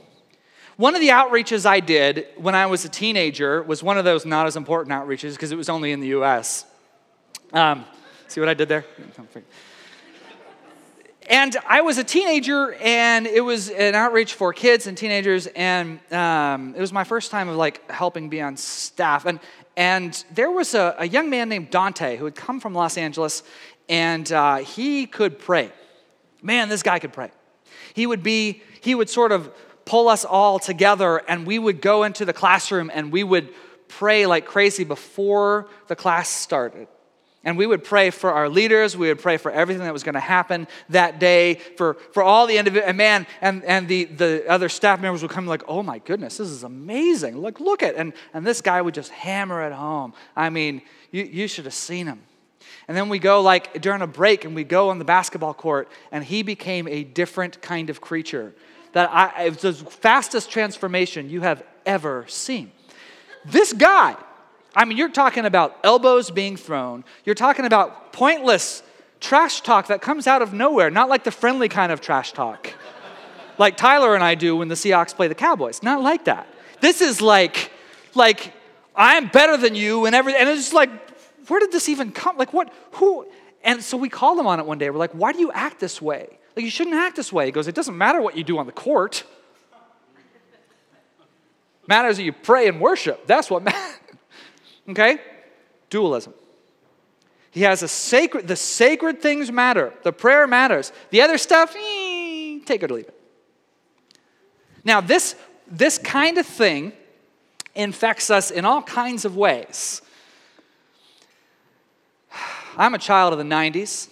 One 0.76 0.96
of 0.96 1.02
the 1.02 1.10
outreaches 1.10 1.66
I 1.66 1.80
did 1.80 2.28
when 2.36 2.56
I 2.56 2.66
was 2.66 2.86
a 2.86 2.90
teenager 2.90 3.64
was 3.64 3.82
one 3.82 3.98
of 3.98 4.06
those 4.06 4.26
not 4.26 4.48
as 4.48 4.56
important 4.56 4.94
outreaches 4.94 5.34
because 5.34 5.52
it 5.52 5.56
was 5.56 5.70
only 5.70 5.92
in 5.92 6.00
the 6.00 6.08
US. 6.08 6.66
Um, 7.52 7.86
see 8.28 8.40
what 8.40 8.50
I 8.50 8.54
did 8.54 8.70
there? 8.70 8.86
And 11.30 11.56
I 11.68 11.82
was 11.82 11.98
a 11.98 12.04
teenager, 12.04 12.74
and 12.74 13.26
it 13.26 13.42
was 13.42 13.70
an 13.70 13.96
outreach 13.96 14.34
for 14.34 14.52
kids 14.52 14.88
and 14.88 14.98
teenagers, 14.98 15.48
and 15.48 16.00
um, 16.12 16.76
it 16.76 16.82
was 16.82 16.92
my 16.92 17.06
first 17.06 17.32
time 17.32 17.48
of 17.48 17.56
like 17.56 17.90
helping 17.90 18.30
be 18.30 18.42
on 18.42 18.58
staff. 18.58 19.26
And 19.26 19.40
and 19.78 20.24
there 20.32 20.52
was 20.52 20.76
a, 20.76 20.96
a 21.00 21.08
young 21.08 21.30
man 21.30 21.50
named 21.50 21.70
Dante 21.70 22.18
who 22.18 22.26
had 22.26 22.36
come 22.36 22.60
from 22.60 22.74
Los 22.74 22.98
Angeles, 22.98 23.44
and 23.88 24.30
uh, 24.32 24.58
he 24.58 25.06
could 25.06 25.40
pray. 25.40 25.72
Man, 26.42 26.68
this 26.68 26.84
guy 26.84 27.00
could 27.00 27.14
pray. 27.14 27.32
He 27.94 28.06
would 28.06 28.22
be 28.22 28.62
he 28.82 28.94
would 28.94 29.10
sort 29.10 29.32
of 29.32 29.50
pull 29.86 30.10
us 30.10 30.26
all 30.26 30.60
together, 30.60 31.18
and 31.28 31.48
we 31.48 31.58
would 31.58 31.82
go 31.82 32.04
into 32.04 32.26
the 32.26 32.34
classroom 32.34 32.92
and 32.94 33.12
we 33.12 33.24
would 33.24 33.54
pray 33.88 34.26
like 34.26 34.46
crazy 34.46 34.84
before 34.84 35.68
the 35.88 35.96
class 35.96 36.28
started. 36.28 36.88
And 37.46 37.58
we 37.58 37.66
would 37.66 37.84
pray 37.84 38.10
for 38.10 38.32
our 38.32 38.48
leaders. 38.48 38.96
We 38.96 39.10
would 39.10 39.20
pray 39.20 39.36
for 39.36 39.52
everything 39.52 39.84
that 39.84 39.92
was 39.92 40.04
going 40.04 40.14
to 40.14 40.22
happen 40.22 40.68
that 40.90 41.20
day, 41.20 41.56
for, 41.56 41.96
for 42.14 42.24
all 42.24 42.48
the 42.48 42.58
individuals. 42.58 42.88
And 42.88 42.98
man, 42.98 43.28
and, 43.42 43.64
and 43.66 43.88
the, 43.88 44.06
the 44.06 44.46
other 44.48 44.70
staff 44.70 45.02
members 45.02 45.22
would 45.22 45.32
come 45.32 45.46
like, 45.46 45.64
oh 45.68 45.84
my 45.84 46.00
goodness, 46.00 46.38
this 46.38 46.48
is 46.48 46.64
amazing. 46.64 47.38
Look, 47.38 47.60
look 47.60 47.84
at 47.84 47.96
And, 47.96 48.14
and 48.34 48.46
this 48.46 48.62
guy 48.62 48.82
would 48.82 48.94
just 48.94 49.12
hammer 49.12 49.62
it 49.68 49.74
home. 49.74 50.14
I 50.36 50.50
mean, 50.50 50.84
you, 51.12 51.24
you 51.24 51.48
should 51.50 51.66
have 51.66 51.74
seen 51.74 52.08
him. 52.08 52.22
And 52.88 52.96
then 52.96 53.10
we 53.10 53.20
go 53.20 53.42
like 53.42 53.82
during 53.82 54.02
a 54.02 54.08
break 54.08 54.46
and 54.46 54.56
we 54.56 54.64
go 54.64 54.90
on 54.90 55.00
the 55.00 55.06
basketball 55.06 55.54
court 55.54 55.90
and 56.12 56.24
he 56.24 56.44
became 56.44 56.88
a 56.88 57.04
different 57.04 57.62
kind 57.62 57.90
of 57.90 58.00
creature. 58.00 58.54
That 58.94 59.10
I, 59.12 59.46
it 59.46 59.64
was 59.64 59.80
the 59.80 59.90
fastest 59.90 60.50
transformation 60.50 61.30
you 61.30 61.42
have 61.42 61.64
ever 61.86 62.26
seen. 62.28 62.72
This 63.46 63.74
guy, 63.74 64.16
I 64.76 64.86
mean, 64.86 64.98
you're 64.98 65.10
talking 65.10 65.46
about 65.46 65.78
elbows 65.84 66.32
being 66.32 66.58
thrown, 66.58 67.04
you're 67.26 67.36
talking 67.36 67.66
about 67.66 68.14
pointless 68.14 68.84
trash 69.20 69.62
talk 69.62 69.88
that 69.88 70.02
comes 70.02 70.28
out 70.28 70.42
of 70.42 70.54
nowhere, 70.54 70.90
not 70.90 71.10
like 71.10 71.24
the 71.24 71.32
friendly 71.32 71.70
kind 71.70 71.92
of 71.92 72.02
trash 72.02 72.34
talk, 72.34 72.74
like 73.58 73.78
Tyler 73.78 74.16
and 74.16 74.24
I 74.24 74.36
do 74.36 74.58
when 74.58 74.68
the 74.68 74.76
Seahawks 74.76 75.16
play 75.16 75.28
the 75.28 75.36
Cowboys. 75.36 75.82
Not 75.82 76.02
like 76.02 76.26
that. 76.26 76.48
This 76.82 77.02
is 77.02 77.22
like, 77.22 77.72
like, 78.16 78.54
I'm 78.96 79.28
better 79.28 79.58
than 79.58 79.76
you 79.76 80.06
and 80.06 80.14
everything. 80.14 80.42
And 80.42 80.50
it's 80.50 80.62
just 80.62 80.74
like, 80.74 80.90
where 81.48 81.60
did 81.60 81.72
this 81.72 81.90
even 81.90 82.12
come? 82.12 82.38
Like, 82.38 82.54
what, 82.54 82.72
who? 82.94 83.26
And 83.64 83.82
so 83.82 83.96
we 83.98 84.10
called 84.10 84.38
him 84.38 84.48
on 84.48 84.60
it 84.60 84.66
one 84.66 84.78
day. 84.78 84.90
We're 84.90 85.00
like, 85.00 85.14
why 85.14 85.32
do 85.32 85.40
you 85.40 85.52
act 85.52 85.80
this 85.80 86.02
way? 86.02 86.28
Like, 86.56 86.66
you 86.66 86.72
shouldn't 86.72 86.96
act 86.96 87.16
this 87.16 87.32
way. 87.32 87.46
He 87.46 87.52
goes, 87.52 87.68
it 87.68 87.76
doesn't 87.76 87.98
matter 87.98 88.22
what 88.22 88.38
you 88.38 88.44
do 88.44 88.58
on 88.58 88.66
the 88.66 88.72
court. 88.72 89.24
matters 91.88 92.18
that 92.18 92.24
you 92.24 92.34
pray 92.34 92.68
and 92.68 92.80
worship. 92.80 93.26
That's 93.26 93.50
what 93.50 93.64
matters. 93.64 94.00
Okay? 94.90 95.20
Dualism. 95.90 96.34
He 97.52 97.62
has 97.62 97.84
a 97.84 97.88
sacred, 97.88 98.48
the 98.48 98.56
sacred 98.56 99.22
things 99.22 99.52
matter. 99.52 99.94
The 100.04 100.12
prayer 100.12 100.48
matters. 100.48 100.92
The 101.12 101.22
other 101.22 101.38
stuff, 101.38 101.76
eh, 101.76 102.60
take 102.66 102.82
it 102.82 102.90
or 102.90 102.96
leave 102.96 103.08
it. 103.08 103.20
Now, 104.84 105.02
this, 105.02 105.36
this 105.68 105.98
kind 105.98 106.38
of 106.38 106.46
thing 106.46 106.94
infects 107.76 108.30
us 108.30 108.52
in 108.52 108.66
all 108.66 108.82
kinds 108.82 109.24
of 109.24 109.38
ways. 109.38 110.02
I'm 112.78 112.96
a 112.96 113.00
child 113.00 113.34
of 113.34 113.40
the 113.40 113.46
90s. 113.46 114.10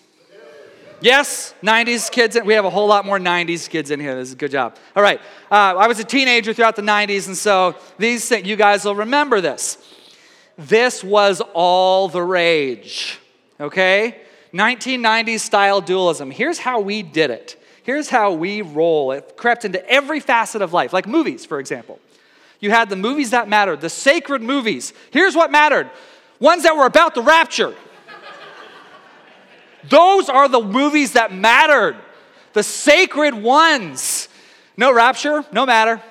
Yes, 1.01 1.56
90s 1.63 2.12
kids. 2.12 2.38
We 2.46 2.54
have 2.54 2.66
a 2.66 2.70
whole 2.70 2.88
lot 2.88 3.08
more 3.08 3.18
90s 3.18 3.68
kids 3.68 3.90
in 3.90 4.00
here. 4.00 4.13
This 4.13 4.28
is 4.28 4.34
a 4.36 4.38
good 4.38 4.51
job. 4.51 4.75
All 4.96 5.01
right. 5.01 5.20
Uh, 5.50 5.56
I 5.56 5.88
was 5.88 6.00
a 6.00 6.04
teenager 6.04 6.54
throughout 6.54 6.75
the 6.75 6.84
90s, 6.84 7.25
and 7.25 7.36
so 7.36 7.75
these 7.98 8.30
things, 8.30 8.46
you 8.46 8.56
guys 8.56 8.86
will 8.86 8.96
remember 8.96 9.42
this. 9.42 9.80
This 10.68 11.03
was 11.03 11.41
all 11.53 12.08
the 12.08 12.22
rage, 12.22 13.20
okay? 13.60 14.22
1990s 14.53 15.39
style 15.39 15.82
dualism. 15.82 16.30
Here's 16.30 16.60
how 16.60 16.80
we 16.82 17.01
did 17.01 17.32
it. 17.32 17.60
Here's 17.84 18.10
how 18.10 18.34
we 18.34 18.62
roll. 18.62 19.12
It 19.12 19.36
crept 19.38 19.65
into 19.65 19.84
every 19.89 20.20
facet 20.20 20.62
of 20.62 20.72
life, 20.72 20.94
like 20.94 21.08
movies, 21.08 21.46
for 21.46 21.60
example. 21.60 22.00
You 22.60 22.70
had 22.70 22.89
the 22.89 22.96
movies 22.96 23.32
that 23.32 23.50
mattered, 23.50 23.82
the 23.82 23.89
sacred 23.89 24.44
movies. 24.44 24.94
Here's 25.10 25.36
what 25.36 25.51
mattered 25.51 25.89
ones 26.39 26.63
that 26.63 26.75
were 26.75 26.86
about 26.86 27.15
the 27.15 27.24
rapture. 27.24 27.75
Those 29.89 30.30
are 30.30 30.48
the 30.48 30.62
movies 30.62 31.13
that 31.13 31.34
mattered, 31.34 31.96
the 32.53 32.62
sacred 32.62 33.34
ones. 33.34 34.30
No 34.77 34.94
rapture, 34.94 35.44
no 35.51 35.65
matter. 35.65 36.01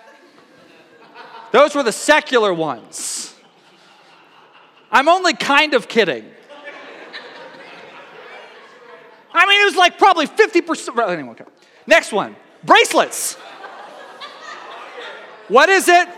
Those 1.53 1.77
were 1.77 1.85
the 1.85 1.93
secular 1.93 2.53
ones. 2.53 3.30
I'm 4.91 5.09
only 5.09 5.35
kind 5.35 5.75
of 5.75 5.89
kidding. 5.89 6.25
I 9.33 9.47
mean, 9.47 9.63
it 9.63 9.65
was 9.65 9.77
like 9.77 9.99
probably 9.99 10.27
50%. 10.27 11.09
Anyway, 11.09 11.31
okay. 11.31 11.45
Next 11.87 12.13
one 12.13 12.37
bracelets. 12.63 13.35
What 15.49 15.69
is 15.69 15.89
it? 15.89 16.09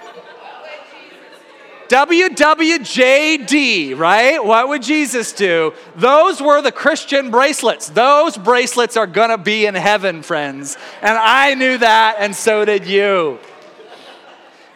WWJD, 1.88 3.99
right? 3.99 4.43
What 4.43 4.69
would 4.69 4.83
Jesus 4.83 5.33
do? 5.33 5.75
Those 5.95 6.41
were 6.41 6.62
the 6.62 6.73
Christian 6.73 7.31
bracelets. 7.31 7.91
Those 7.91 8.38
bracelets 8.38 8.97
are 8.97 9.07
gonna 9.07 9.37
be 9.37 9.67
in 9.67 9.75
heaven, 9.75 10.23
friends. 10.23 10.79
And 11.02 11.19
I 11.19 11.55
knew 11.55 11.76
that, 11.76 12.17
and 12.19 12.35
so 12.35 12.64
did 12.64 12.87
you. 12.87 13.38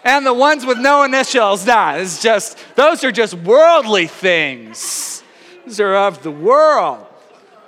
And 0.07 0.25
the 0.25 0.33
ones 0.33 0.65
with 0.65 0.79
no 0.79 1.03
initials, 1.03 1.67
nah, 1.67 1.97
it's 1.97 2.23
just, 2.23 2.57
those 2.77 3.03
are 3.03 3.11
just 3.11 3.35
worldly 3.35 4.07
things. 4.07 5.25
These 5.65 5.81
are 5.81 5.97
of 5.97 6.23
the 6.23 6.31
world. 6.31 7.05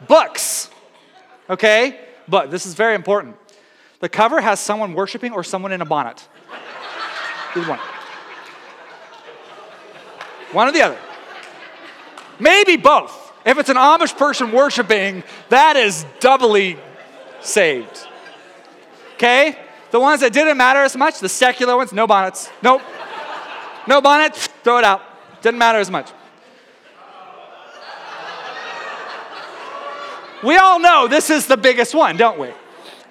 Books, 0.07 0.71
okay? 1.50 1.99
But 2.28 2.52
this 2.52 2.64
is 2.64 2.75
very 2.75 2.95
important. 2.95 3.35
The 3.99 4.09
cover 4.09 4.40
has 4.40 4.61
someone 4.61 4.95
worshiping 4.95 5.33
or 5.33 5.42
someone 5.42 5.73
in 5.73 5.83
a 5.83 5.85
bonnet. 5.85 6.21
One. 7.54 7.80
One 10.52 10.68
or 10.68 10.73
the 10.73 10.83
other. 10.83 10.99
Maybe 12.38 12.76
both. 12.76 13.33
If 13.45 13.59
it's 13.59 13.68
an 13.68 13.76
Amish 13.76 14.16
person 14.16 14.52
worshiping, 14.52 15.25
that 15.49 15.75
is 15.75 16.07
doubly 16.21 16.78
saved. 17.40 18.07
Okay? 19.14 19.59
The 19.90 20.00
ones 20.00 20.21
that 20.21 20.33
didn't 20.33 20.57
matter 20.57 20.80
as 20.80 20.97
much, 20.97 21.21
the 21.21 21.28
secular 21.28 21.76
ones, 21.76 21.92
no 21.92 22.07
bonnets. 22.07 22.50
Nope. 22.62 22.83
No 23.87 24.00
bonnets, 24.00 24.47
throw 24.62 24.78
it 24.78 24.85
out. 24.85 25.02
Didn't 25.42 25.59
matter 25.59 25.78
as 25.78 25.90
much. 25.90 26.11
We 30.45 30.57
all 30.57 30.78
know 30.78 31.09
this 31.09 31.30
is 31.30 31.47
the 31.47 31.57
biggest 31.57 31.95
one, 31.95 32.16
don't 32.16 32.38
we? 32.38 32.50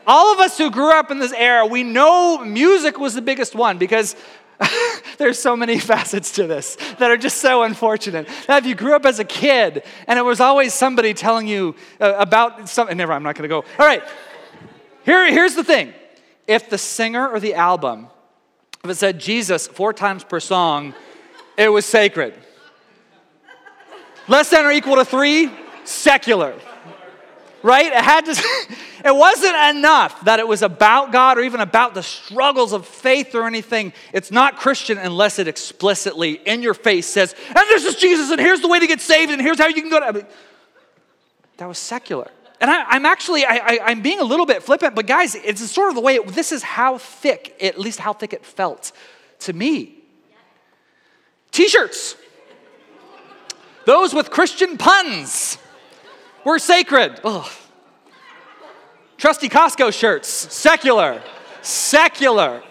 All 0.05 0.33
of 0.33 0.39
us 0.39 0.57
who 0.57 0.71
grew 0.71 0.91
up 0.91 1.11
in 1.11 1.19
this 1.19 1.33
era, 1.33 1.65
we 1.65 1.83
know 1.83 2.43
music 2.45 2.97
was 2.97 3.13
the 3.13 3.21
biggest 3.21 3.53
one 3.53 3.77
because 3.77 4.15
There's 5.17 5.39
so 5.39 5.55
many 5.55 5.79
facets 5.93 6.31
to 6.33 6.47
this 6.47 6.77
that 6.99 7.11
are 7.11 7.17
just 7.17 7.37
so 7.37 7.63
unfortunate. 7.63 8.27
Now, 8.47 8.57
if 8.57 8.65
you 8.65 8.75
grew 8.75 8.95
up 8.95 9.05
as 9.05 9.19
a 9.19 9.25
kid 9.25 9.83
and 10.07 10.17
it 10.17 10.23
was 10.23 10.39
always 10.39 10.73
somebody 10.73 11.13
telling 11.13 11.47
you 11.47 11.75
uh, 11.99 12.15
about 12.17 12.69
something, 12.69 12.97
never, 12.97 13.13
I'm 13.13 13.23
not 13.23 13.35
going 13.35 13.43
to 13.43 13.49
go. 13.49 13.63
All 13.79 13.85
right, 13.85 14.03
Here, 15.05 15.31
here's 15.31 15.55
the 15.55 15.63
thing 15.63 15.93
if 16.47 16.69
the 16.69 16.77
singer 16.77 17.27
or 17.27 17.39
the 17.39 17.53
album, 17.55 18.07
if 18.83 18.89
it 18.89 18.95
said 18.95 19.19
Jesus 19.19 19.67
four 19.67 19.93
times 19.93 20.23
per 20.23 20.39
song, 20.39 20.93
it 21.57 21.69
was 21.69 21.85
sacred. 21.85 22.33
Less 24.27 24.49
than 24.49 24.65
or 24.65 24.71
equal 24.71 24.95
to 24.95 25.05
three, 25.05 25.51
secular 25.83 26.55
right? 27.63 27.87
It 27.87 28.03
had 28.03 28.25
to, 28.25 28.31
it 29.05 29.15
wasn't 29.15 29.55
enough 29.77 30.23
that 30.25 30.39
it 30.39 30.47
was 30.47 30.61
about 30.61 31.11
God 31.11 31.37
or 31.37 31.41
even 31.41 31.59
about 31.59 31.93
the 31.93 32.03
struggles 32.03 32.73
of 32.73 32.87
faith 32.87 33.35
or 33.35 33.45
anything. 33.45 33.93
It's 34.13 34.31
not 34.31 34.57
Christian 34.57 34.97
unless 34.97 35.39
it 35.39 35.47
explicitly 35.47 36.33
in 36.33 36.61
your 36.61 36.73
face 36.73 37.05
says, 37.05 37.35
and 37.47 37.55
this 37.55 37.85
is 37.85 37.95
Jesus, 37.95 38.31
and 38.31 38.39
here's 38.39 38.61
the 38.61 38.67
way 38.67 38.79
to 38.79 38.87
get 38.87 39.01
saved, 39.01 39.31
and 39.31 39.41
here's 39.41 39.59
how 39.59 39.67
you 39.67 39.81
can 39.81 39.89
go 39.89 39.99
to. 39.99 40.05
I 40.05 40.11
mean, 40.11 40.25
that 41.57 41.67
was 41.67 41.77
secular. 41.77 42.31
And 42.59 42.71
I, 42.71 42.95
am 42.95 43.05
actually, 43.05 43.45
I, 43.45 43.91
am 43.91 44.01
being 44.01 44.19
a 44.19 44.23
little 44.23 44.45
bit 44.45 44.63
flippant, 44.63 44.95
but 44.95 45.05
guys, 45.05 45.35
it's 45.35 45.61
sort 45.71 45.89
of 45.89 45.95
the 45.95 46.01
way, 46.01 46.15
it, 46.15 46.27
this 46.29 46.51
is 46.51 46.63
how 46.63 46.97
thick, 46.97 47.55
at 47.61 47.79
least 47.79 47.99
how 47.99 48.13
thick 48.13 48.33
it 48.33 48.43
felt 48.43 48.91
to 49.41 49.53
me. 49.53 49.95
T 51.51 51.67
shirts. 51.67 52.15
Those 53.85 54.13
with 54.13 54.31
Christian 54.31 54.77
puns 54.77 55.59
we're 56.47 56.59
sacred. 56.59 57.19
Ugh. 57.25 57.45
Trusty 59.17 59.49
Costco 59.49 59.91
shirts, 59.91 60.29
secular, 60.29 61.21
secular, 61.61 62.63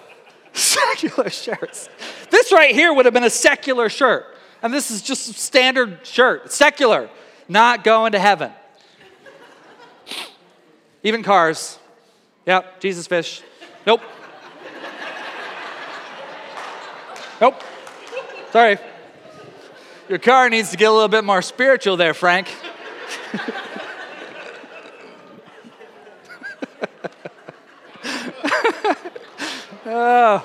secular 0.54 1.28
shirts. 1.28 1.90
This 2.30 2.52
right 2.52 2.74
here 2.74 2.94
would 2.94 3.04
have 3.04 3.12
been 3.12 3.24
a 3.24 3.28
secular 3.28 3.90
shirt. 3.90 4.34
And 4.62 4.72
this 4.72 4.90
is 4.90 5.02
just 5.02 5.34
standard 5.34 6.06
shirt, 6.06 6.50
secular, 6.50 7.10
not 7.48 7.84
going 7.84 8.12
to 8.12 8.18
heaven. 8.18 8.50
Even 11.06 11.22
cars. 11.22 11.78
Yep, 12.46 12.80
Jesus 12.80 13.06
fish. 13.06 13.40
Nope. 13.86 14.00
Nope. 17.40 17.62
Sorry. 18.50 18.78
Your 20.08 20.18
car 20.18 20.50
needs 20.50 20.72
to 20.72 20.76
get 20.76 20.86
a 20.86 20.92
little 20.92 21.06
bit 21.06 21.22
more 21.22 21.42
spiritual 21.42 21.96
there, 21.96 22.12
Frank. 22.12 22.48
oh. 29.86 30.44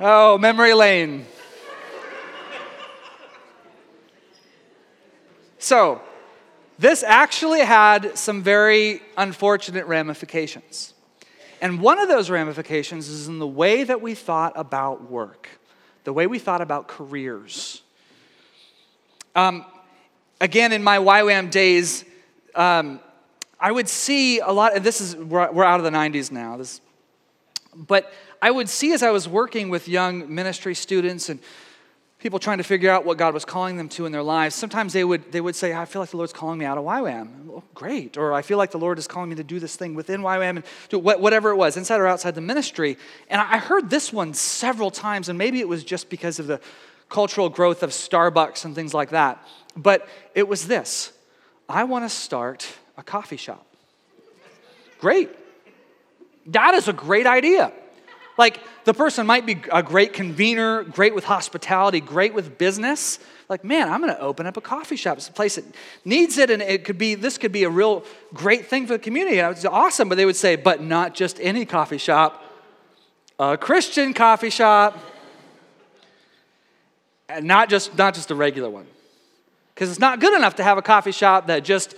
oh, 0.00 0.38
memory 0.38 0.74
lane. 0.74 1.24
So, 5.60 6.02
this 6.78 7.02
actually 7.02 7.60
had 7.60 8.16
some 8.16 8.42
very 8.42 9.02
unfortunate 9.16 9.86
ramifications. 9.86 10.94
And 11.60 11.80
one 11.80 11.98
of 11.98 12.08
those 12.08 12.30
ramifications 12.30 13.08
is 13.08 13.26
in 13.26 13.40
the 13.40 13.46
way 13.46 13.82
that 13.82 14.00
we 14.00 14.14
thought 14.14 14.52
about 14.54 15.10
work, 15.10 15.48
the 16.04 16.12
way 16.12 16.26
we 16.26 16.38
thought 16.38 16.60
about 16.60 16.86
careers. 16.86 17.82
Um, 19.34 19.64
again, 20.40 20.72
in 20.72 20.84
my 20.84 20.98
YWAM 20.98 21.50
days, 21.50 22.04
um, 22.54 23.00
I 23.58 23.72
would 23.72 23.88
see 23.88 24.38
a 24.38 24.50
lot, 24.52 24.76
and 24.76 24.84
this 24.84 25.00
is, 25.00 25.16
we're, 25.16 25.50
we're 25.50 25.64
out 25.64 25.80
of 25.80 25.84
the 25.84 25.90
90s 25.90 26.30
now, 26.30 26.56
this, 26.56 26.80
but 27.74 28.12
I 28.40 28.52
would 28.52 28.68
see 28.68 28.92
as 28.92 29.02
I 29.02 29.10
was 29.10 29.28
working 29.28 29.68
with 29.68 29.88
young 29.88 30.32
ministry 30.32 30.76
students 30.76 31.28
and 31.28 31.40
people 32.18 32.38
trying 32.38 32.58
to 32.58 32.64
figure 32.64 32.90
out 32.90 33.04
what 33.04 33.16
God 33.16 33.32
was 33.32 33.44
calling 33.44 33.76
them 33.76 33.88
to 33.90 34.04
in 34.06 34.12
their 34.12 34.22
lives, 34.22 34.54
sometimes 34.54 34.92
they 34.92 35.04
would, 35.04 35.30
they 35.30 35.40
would 35.40 35.54
say, 35.54 35.72
I 35.72 35.84
feel 35.84 36.02
like 36.02 36.10
the 36.10 36.16
Lord's 36.16 36.32
calling 36.32 36.58
me 36.58 36.64
out 36.64 36.76
of 36.76 36.84
YWAM. 36.84 37.44
Well, 37.44 37.64
great. 37.74 38.16
Or 38.16 38.32
I 38.32 38.42
feel 38.42 38.58
like 38.58 38.72
the 38.72 38.78
Lord 38.78 38.98
is 38.98 39.06
calling 39.06 39.30
me 39.30 39.36
to 39.36 39.44
do 39.44 39.60
this 39.60 39.76
thing 39.76 39.94
within 39.94 40.22
YWAM 40.22 40.56
and 40.56 40.64
do 40.88 40.98
whatever 40.98 41.50
it 41.50 41.56
was, 41.56 41.76
inside 41.76 42.00
or 42.00 42.06
outside 42.06 42.34
the 42.34 42.40
ministry. 42.40 42.98
And 43.30 43.40
I 43.40 43.58
heard 43.58 43.88
this 43.88 44.12
one 44.12 44.34
several 44.34 44.90
times, 44.90 45.28
and 45.28 45.38
maybe 45.38 45.60
it 45.60 45.68
was 45.68 45.84
just 45.84 46.10
because 46.10 46.38
of 46.38 46.48
the 46.48 46.60
cultural 47.08 47.48
growth 47.48 47.82
of 47.82 47.90
Starbucks 47.90 48.64
and 48.64 48.74
things 48.74 48.92
like 48.92 49.10
that. 49.10 49.42
But 49.76 50.08
it 50.34 50.48
was 50.48 50.66
this 50.66 51.12
I 51.68 51.84
want 51.84 52.04
to 52.04 52.08
start 52.08 52.66
a 52.96 53.02
coffee 53.02 53.36
shop. 53.36 53.64
Great. 55.00 55.30
That 56.46 56.74
is 56.74 56.88
a 56.88 56.92
great 56.92 57.26
idea. 57.26 57.72
Like, 58.38 58.60
the 58.84 58.94
person 58.94 59.26
might 59.26 59.44
be 59.44 59.60
a 59.72 59.82
great 59.82 60.12
convener, 60.12 60.84
great 60.84 61.12
with 61.12 61.24
hospitality, 61.24 62.00
great 62.00 62.32
with 62.32 62.56
business. 62.56 63.18
Like, 63.48 63.64
man, 63.64 63.88
I'm 63.88 64.00
going 64.00 64.14
to 64.14 64.20
open 64.20 64.46
up 64.46 64.56
a 64.56 64.60
coffee 64.60 64.94
shop. 64.94 65.18
It's 65.18 65.28
a 65.28 65.32
place 65.32 65.56
that 65.56 65.64
needs 66.04 66.38
it, 66.38 66.48
and 66.48 66.62
it 66.62 66.84
could 66.84 66.98
be, 66.98 67.16
this 67.16 67.36
could 67.36 67.50
be 67.50 67.64
a 67.64 67.70
real 67.70 68.04
great 68.32 68.66
thing 68.66 68.86
for 68.86 68.92
the 68.92 68.98
community. 69.00 69.38
It's 69.38 69.64
awesome, 69.64 70.08
but 70.08 70.14
they 70.14 70.24
would 70.24 70.36
say, 70.36 70.54
but 70.54 70.80
not 70.80 71.14
just 71.14 71.40
any 71.40 71.64
coffee 71.64 71.98
shop, 71.98 72.44
a 73.40 73.56
Christian 73.58 74.14
coffee 74.14 74.50
shop, 74.50 74.96
and 77.28 77.44
not 77.44 77.68
just, 77.68 77.98
not 77.98 78.14
just 78.14 78.30
a 78.30 78.36
regular 78.36 78.70
one. 78.70 78.86
Because 79.74 79.90
it's 79.90 80.00
not 80.00 80.20
good 80.20 80.34
enough 80.34 80.54
to 80.56 80.62
have 80.62 80.78
a 80.78 80.82
coffee 80.82 81.12
shop 81.12 81.48
that 81.48 81.64
just 81.64 81.96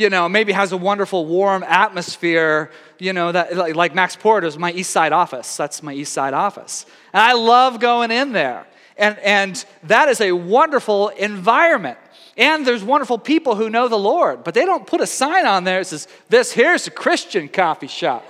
you 0.00 0.08
know, 0.08 0.30
maybe 0.30 0.52
has 0.52 0.72
a 0.72 0.78
wonderful 0.78 1.26
warm 1.26 1.62
atmosphere, 1.62 2.70
you 2.98 3.12
know, 3.12 3.32
that 3.32 3.54
like, 3.54 3.76
like 3.76 3.94
Max 3.94 4.16
Porter's 4.16 4.56
my 4.56 4.72
East 4.72 4.90
Side 4.90 5.12
office. 5.12 5.58
That's 5.58 5.82
my 5.82 5.92
East 5.92 6.14
Side 6.14 6.32
office. 6.32 6.86
And 7.12 7.22
I 7.22 7.34
love 7.34 7.80
going 7.80 8.10
in 8.10 8.32
there. 8.32 8.66
And, 8.96 9.18
and 9.18 9.62
that 9.82 10.08
is 10.08 10.22
a 10.22 10.32
wonderful 10.32 11.10
environment. 11.10 11.98
And 12.38 12.66
there's 12.66 12.82
wonderful 12.82 13.18
people 13.18 13.56
who 13.56 13.68
know 13.68 13.88
the 13.88 13.98
Lord, 13.98 14.42
but 14.42 14.54
they 14.54 14.64
don't 14.64 14.86
put 14.86 15.02
a 15.02 15.06
sign 15.06 15.44
on 15.44 15.64
there 15.64 15.80
that 15.80 15.84
says, 15.84 16.08
This 16.30 16.52
here's 16.52 16.86
a 16.86 16.90
Christian 16.90 17.48
coffee 17.48 17.86
shop. 17.86 18.24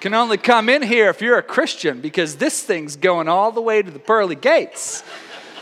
Can 0.00 0.12
only 0.12 0.36
come 0.36 0.68
in 0.68 0.82
here 0.82 1.08
if 1.08 1.22
you're 1.22 1.38
a 1.38 1.42
Christian 1.42 2.02
because 2.02 2.36
this 2.36 2.62
thing's 2.62 2.96
going 2.96 3.26
all 3.26 3.52
the 3.52 3.62
way 3.62 3.80
to 3.80 3.90
the 3.90 3.98
pearly 3.98 4.34
gates. 4.34 5.02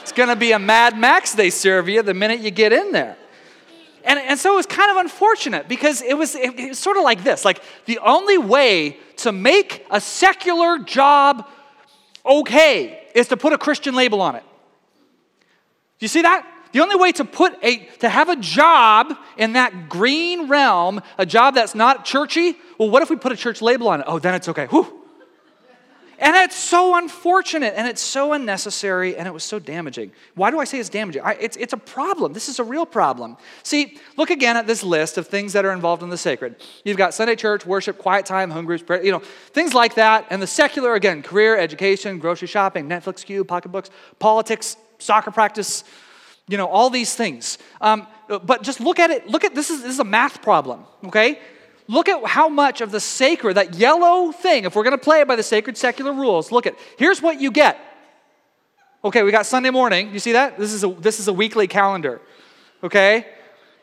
It's 0.02 0.10
gonna 0.10 0.36
be 0.36 0.50
a 0.50 0.58
Mad 0.58 0.98
Max 0.98 1.32
they 1.32 1.50
serve 1.50 1.88
you 1.88 2.02
the 2.02 2.14
minute 2.14 2.40
you 2.40 2.50
get 2.50 2.72
in 2.72 2.90
there. 2.90 3.16
And, 4.08 4.18
and 4.18 4.40
so 4.40 4.54
it 4.54 4.56
was 4.56 4.66
kind 4.66 4.90
of 4.90 4.96
unfortunate 4.96 5.68
because 5.68 6.00
it 6.00 6.16
was, 6.16 6.34
it, 6.34 6.58
it 6.58 6.68
was 6.70 6.78
sort 6.78 6.96
of 6.96 7.04
like 7.04 7.22
this 7.22 7.44
like 7.44 7.62
the 7.84 7.98
only 7.98 8.38
way 8.38 8.96
to 9.18 9.32
make 9.32 9.86
a 9.90 10.00
secular 10.00 10.78
job 10.78 11.46
okay 12.24 13.06
is 13.14 13.28
to 13.28 13.36
put 13.36 13.52
a 13.52 13.58
Christian 13.58 13.94
label 13.94 14.22
on 14.22 14.34
it. 14.34 14.42
Do 15.98 16.04
you 16.04 16.08
see 16.08 16.22
that? 16.22 16.46
The 16.72 16.80
only 16.80 16.96
way 16.96 17.12
to 17.12 17.24
put 17.24 17.58
a 17.62 17.76
to 18.00 18.08
have 18.08 18.30
a 18.30 18.36
job 18.36 19.14
in 19.36 19.52
that 19.54 19.88
green 19.90 20.48
realm, 20.48 21.02
a 21.18 21.26
job 21.26 21.54
that's 21.54 21.74
not 21.74 22.04
churchy, 22.04 22.56
well, 22.78 22.88
what 22.88 23.02
if 23.02 23.10
we 23.10 23.16
put 23.16 23.32
a 23.32 23.36
church 23.36 23.60
label 23.60 23.88
on 23.88 24.00
it? 24.00 24.06
Oh, 24.08 24.18
then 24.18 24.34
it's 24.34 24.48
okay. 24.48 24.66
Whew. 24.66 24.97
And 26.20 26.34
it's 26.34 26.56
so 26.56 26.96
unfortunate 26.96 27.74
and 27.76 27.86
it's 27.86 28.02
so 28.02 28.32
unnecessary 28.32 29.16
and 29.16 29.28
it 29.28 29.30
was 29.32 29.44
so 29.44 29.60
damaging. 29.60 30.10
Why 30.34 30.50
do 30.50 30.58
I 30.58 30.64
say 30.64 30.80
it's 30.80 30.88
damaging? 30.88 31.22
I, 31.22 31.34
it's, 31.34 31.56
it's 31.56 31.72
a 31.72 31.78
problem. 31.78 32.32
This 32.32 32.48
is 32.48 32.58
a 32.58 32.64
real 32.64 32.84
problem. 32.84 33.36
See, 33.62 33.98
look 34.16 34.30
again 34.30 34.56
at 34.56 34.66
this 34.66 34.82
list 34.82 35.16
of 35.16 35.28
things 35.28 35.52
that 35.52 35.64
are 35.64 35.72
involved 35.72 36.02
in 36.02 36.10
the 36.10 36.18
sacred. 36.18 36.56
You've 36.84 36.96
got 36.96 37.14
Sunday 37.14 37.36
church, 37.36 37.64
worship, 37.64 37.98
quiet 37.98 38.26
time, 38.26 38.50
home 38.50 38.64
groups, 38.64 38.82
prayer, 38.82 39.04
you 39.04 39.12
know, 39.12 39.20
things 39.20 39.74
like 39.74 39.94
that. 39.94 40.26
And 40.30 40.42
the 40.42 40.46
secular, 40.48 40.94
again, 40.94 41.22
career, 41.22 41.56
education, 41.56 42.18
grocery 42.18 42.48
shopping, 42.48 42.88
Netflix 42.88 43.24
queue, 43.24 43.44
pocketbooks, 43.44 43.88
politics, 44.18 44.76
soccer 44.98 45.30
practice, 45.30 45.84
you 46.48 46.56
know, 46.56 46.66
all 46.66 46.90
these 46.90 47.14
things. 47.14 47.58
Um, 47.80 48.08
but 48.26 48.62
just 48.62 48.80
look 48.80 48.98
at 48.98 49.10
it. 49.10 49.28
Look 49.28 49.44
at 49.44 49.54
this 49.54 49.70
is, 49.70 49.82
this 49.82 49.92
is 49.92 50.00
a 50.00 50.04
math 50.04 50.42
problem, 50.42 50.84
okay? 51.04 51.38
Look 51.88 52.10
at 52.10 52.22
how 52.26 52.50
much 52.50 52.82
of 52.82 52.90
the 52.90 53.00
sacred, 53.00 53.54
that 53.54 53.74
yellow 53.74 54.30
thing, 54.30 54.64
if 54.64 54.76
we're 54.76 54.82
going 54.82 54.96
to 54.96 55.02
play 55.02 55.22
it 55.22 55.28
by 55.28 55.36
the 55.36 55.42
sacred 55.42 55.78
secular 55.78 56.12
rules, 56.12 56.52
look 56.52 56.66
at, 56.66 56.74
here's 56.98 57.22
what 57.22 57.40
you 57.40 57.50
get. 57.50 57.78
Okay, 59.02 59.22
we 59.22 59.30
got 59.30 59.46
Sunday 59.46 59.70
morning. 59.70 60.12
You 60.12 60.18
see 60.18 60.32
that? 60.32 60.58
This 60.58 60.74
is 60.74 60.84
a, 60.84 60.88
this 60.88 61.18
is 61.18 61.28
a 61.28 61.32
weekly 61.32 61.66
calendar. 61.66 62.20
Okay? 62.82 63.26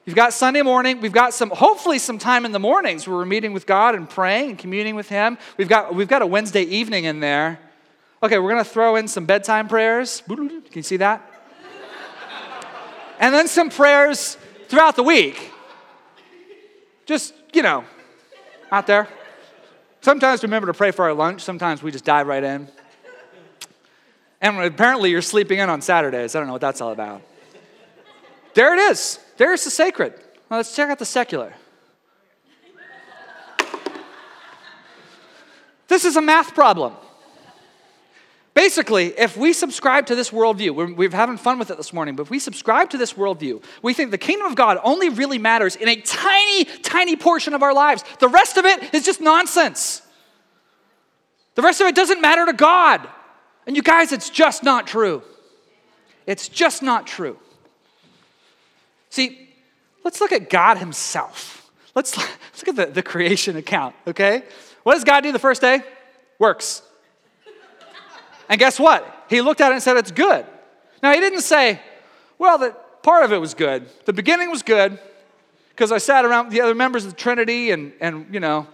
You've 0.06 0.16
got 0.16 0.34
Sunday 0.34 0.62
morning. 0.62 1.02
We've 1.02 1.12
got 1.12 1.34
some, 1.34 1.50
hopefully, 1.50 1.98
some 1.98 2.20
time 2.20 2.46
in 2.46 2.52
the 2.52 2.60
mornings 2.60 3.08
where 3.08 3.18
we're 3.18 3.26
meeting 3.26 3.54
with 3.54 3.66
God 3.66 3.96
and 3.96 4.08
praying 4.08 4.52
and 4.52 4.60
communing 4.60 4.96
with 4.96 5.10
Him. 5.10 5.40
We've 5.58 5.68
got, 5.68 5.96
we've 5.96 6.08
got 6.08 6.22
a 6.22 6.28
Wednesday 6.28 6.62
evening 6.62 7.06
in 7.06 7.22
there. 7.22 7.60
Okay, 8.22 8.38
we're 8.38 8.52
going 8.52 8.64
to 8.64 8.70
throw 8.70 8.98
in 8.98 9.08
some 9.08 9.26
bedtime 9.26 9.68
prayers. 9.68 10.22
Can 10.28 10.62
you 10.74 10.84
see 10.84 10.98
that? 10.98 11.28
and 13.20 13.34
then 13.34 13.48
some 13.48 13.72
prayers 13.72 14.38
throughout 14.68 14.96
the 14.96 15.04
week. 15.04 15.52
Just, 17.08 17.34
you 17.54 17.64
know, 17.64 17.84
out 18.76 18.88
there? 18.88 19.08
Sometimes 20.02 20.44
remember 20.44 20.68
to 20.68 20.74
pray 20.74 20.92
for 20.92 21.06
our 21.06 21.14
lunch. 21.14 21.42
Sometimes 21.42 21.82
we 21.82 21.92
just 21.92 22.04
dive 22.04 22.28
right 22.28 22.44
in. 22.44 22.68
And 24.42 24.60
apparently 24.60 25.12
you're 25.12 25.22
sleeping 25.22 25.60
in 25.60 25.70
on 25.70 25.82
Saturdays. 25.82 26.36
I 26.36 26.40
don't 26.40 26.48
know 26.48 26.54
what 26.54 26.62
that's 26.62 26.82
all 26.82 26.92
about. 26.92 27.22
There 28.54 28.76
it 28.76 28.92
is. 28.92 29.18
There's 29.38 29.64
the 29.64 29.70
sacred. 29.70 30.14
Let's 30.50 30.76
check 30.76 30.90
out 30.90 31.00
the 31.00 31.06
secular. 31.06 31.54
This 35.88 36.04
is 36.04 36.18
a 36.18 36.22
math 36.22 36.54
problem. 36.54 36.96
Basically, 38.56 39.08
if 39.20 39.36
we 39.36 39.52
subscribe 39.52 40.06
to 40.06 40.16
this 40.16 40.32
worldview, 40.32 40.74
we're, 40.74 40.94
we're 40.94 41.12
having 41.12 41.36
fun 41.36 41.60
with 41.60 41.70
it 41.72 41.78
this 41.78 41.92
morning, 41.92 42.16
but 42.16 42.24
if 42.24 42.30
we 42.30 42.40
subscribe 42.40 42.90
to 42.92 42.98
this 42.98 43.14
worldview, 43.14 43.62
we 43.82 43.94
think 43.94 44.12
the 44.12 44.18
kingdom 44.18 44.48
of 44.48 44.56
God 44.56 44.80
only 44.82 45.10
really 45.10 45.38
matters 45.38 45.76
in 45.76 45.90
a 45.90 45.98
tiny, 45.98 46.64
tiny 46.82 47.18
portion 47.18 47.54
of 47.54 47.62
our 47.62 47.74
lives. 47.74 48.06
The 48.20 48.30
rest 48.30 48.56
of 48.56 48.64
it 48.64 48.94
is 48.94 49.04
just 49.04 49.20
nonsense. 49.20 50.02
The 51.56 51.64
rest 51.64 51.82
of 51.82 51.88
it 51.88 51.96
doesn't 51.96 52.22
matter 52.22 52.46
to 52.46 52.54
God. 52.54 53.06
And 53.68 53.76
you 53.76 53.82
guys, 53.82 54.14
it's 54.14 54.30
just 54.30 54.64
not 54.64 54.88
true. 54.88 55.22
It's 56.26 56.48
just 56.48 56.82
not 56.82 57.06
true. 57.06 57.38
See, 59.10 59.50
let's 60.06 60.22
look 60.22 60.32
at 60.32 60.50
God 60.50 60.78
Himself. 60.78 61.70
Let's, 61.94 62.16
let's 62.18 62.66
look 62.66 62.80
at 62.80 62.88
the, 62.88 62.94
the 62.94 63.04
creation 63.04 63.58
account, 63.58 63.96
okay? 64.08 64.44
What 64.84 64.94
does 64.94 65.04
God 65.04 65.24
do 65.24 65.34
the 65.34 65.40
first 65.40 65.62
day? 65.62 65.82
Works. 66.40 66.84
And 68.50 68.60
guess 68.60 68.80
what? 68.80 69.26
He 69.30 69.42
looked 69.42 69.62
at 69.62 69.72
it 69.72 69.76
and 69.76 69.84
said, 69.84 69.98
It's 69.98 70.12
good. 70.12 70.46
Now, 71.02 71.14
he 71.14 71.20
didn't 71.20 71.42
say, 71.42 71.80
Well, 72.38 72.58
that 72.60 73.04
part 73.04 73.24
of 73.24 73.32
it 73.32 73.38
was 73.38 73.54
good. 73.54 73.88
The 74.06 74.14
beginning 74.14 74.50
was 74.50 74.64
good 74.64 75.00
because 75.70 75.92
I 75.92 75.98
sat 75.98 76.26
around 76.26 76.50
the 76.50 76.62
other 76.62 76.76
members 76.76 77.06
of 77.06 77.12
the 77.12 77.18
Trinity 77.18 77.72
and, 77.72 77.94
and 78.00 78.28
you 78.32 78.40
know, 78.40 78.68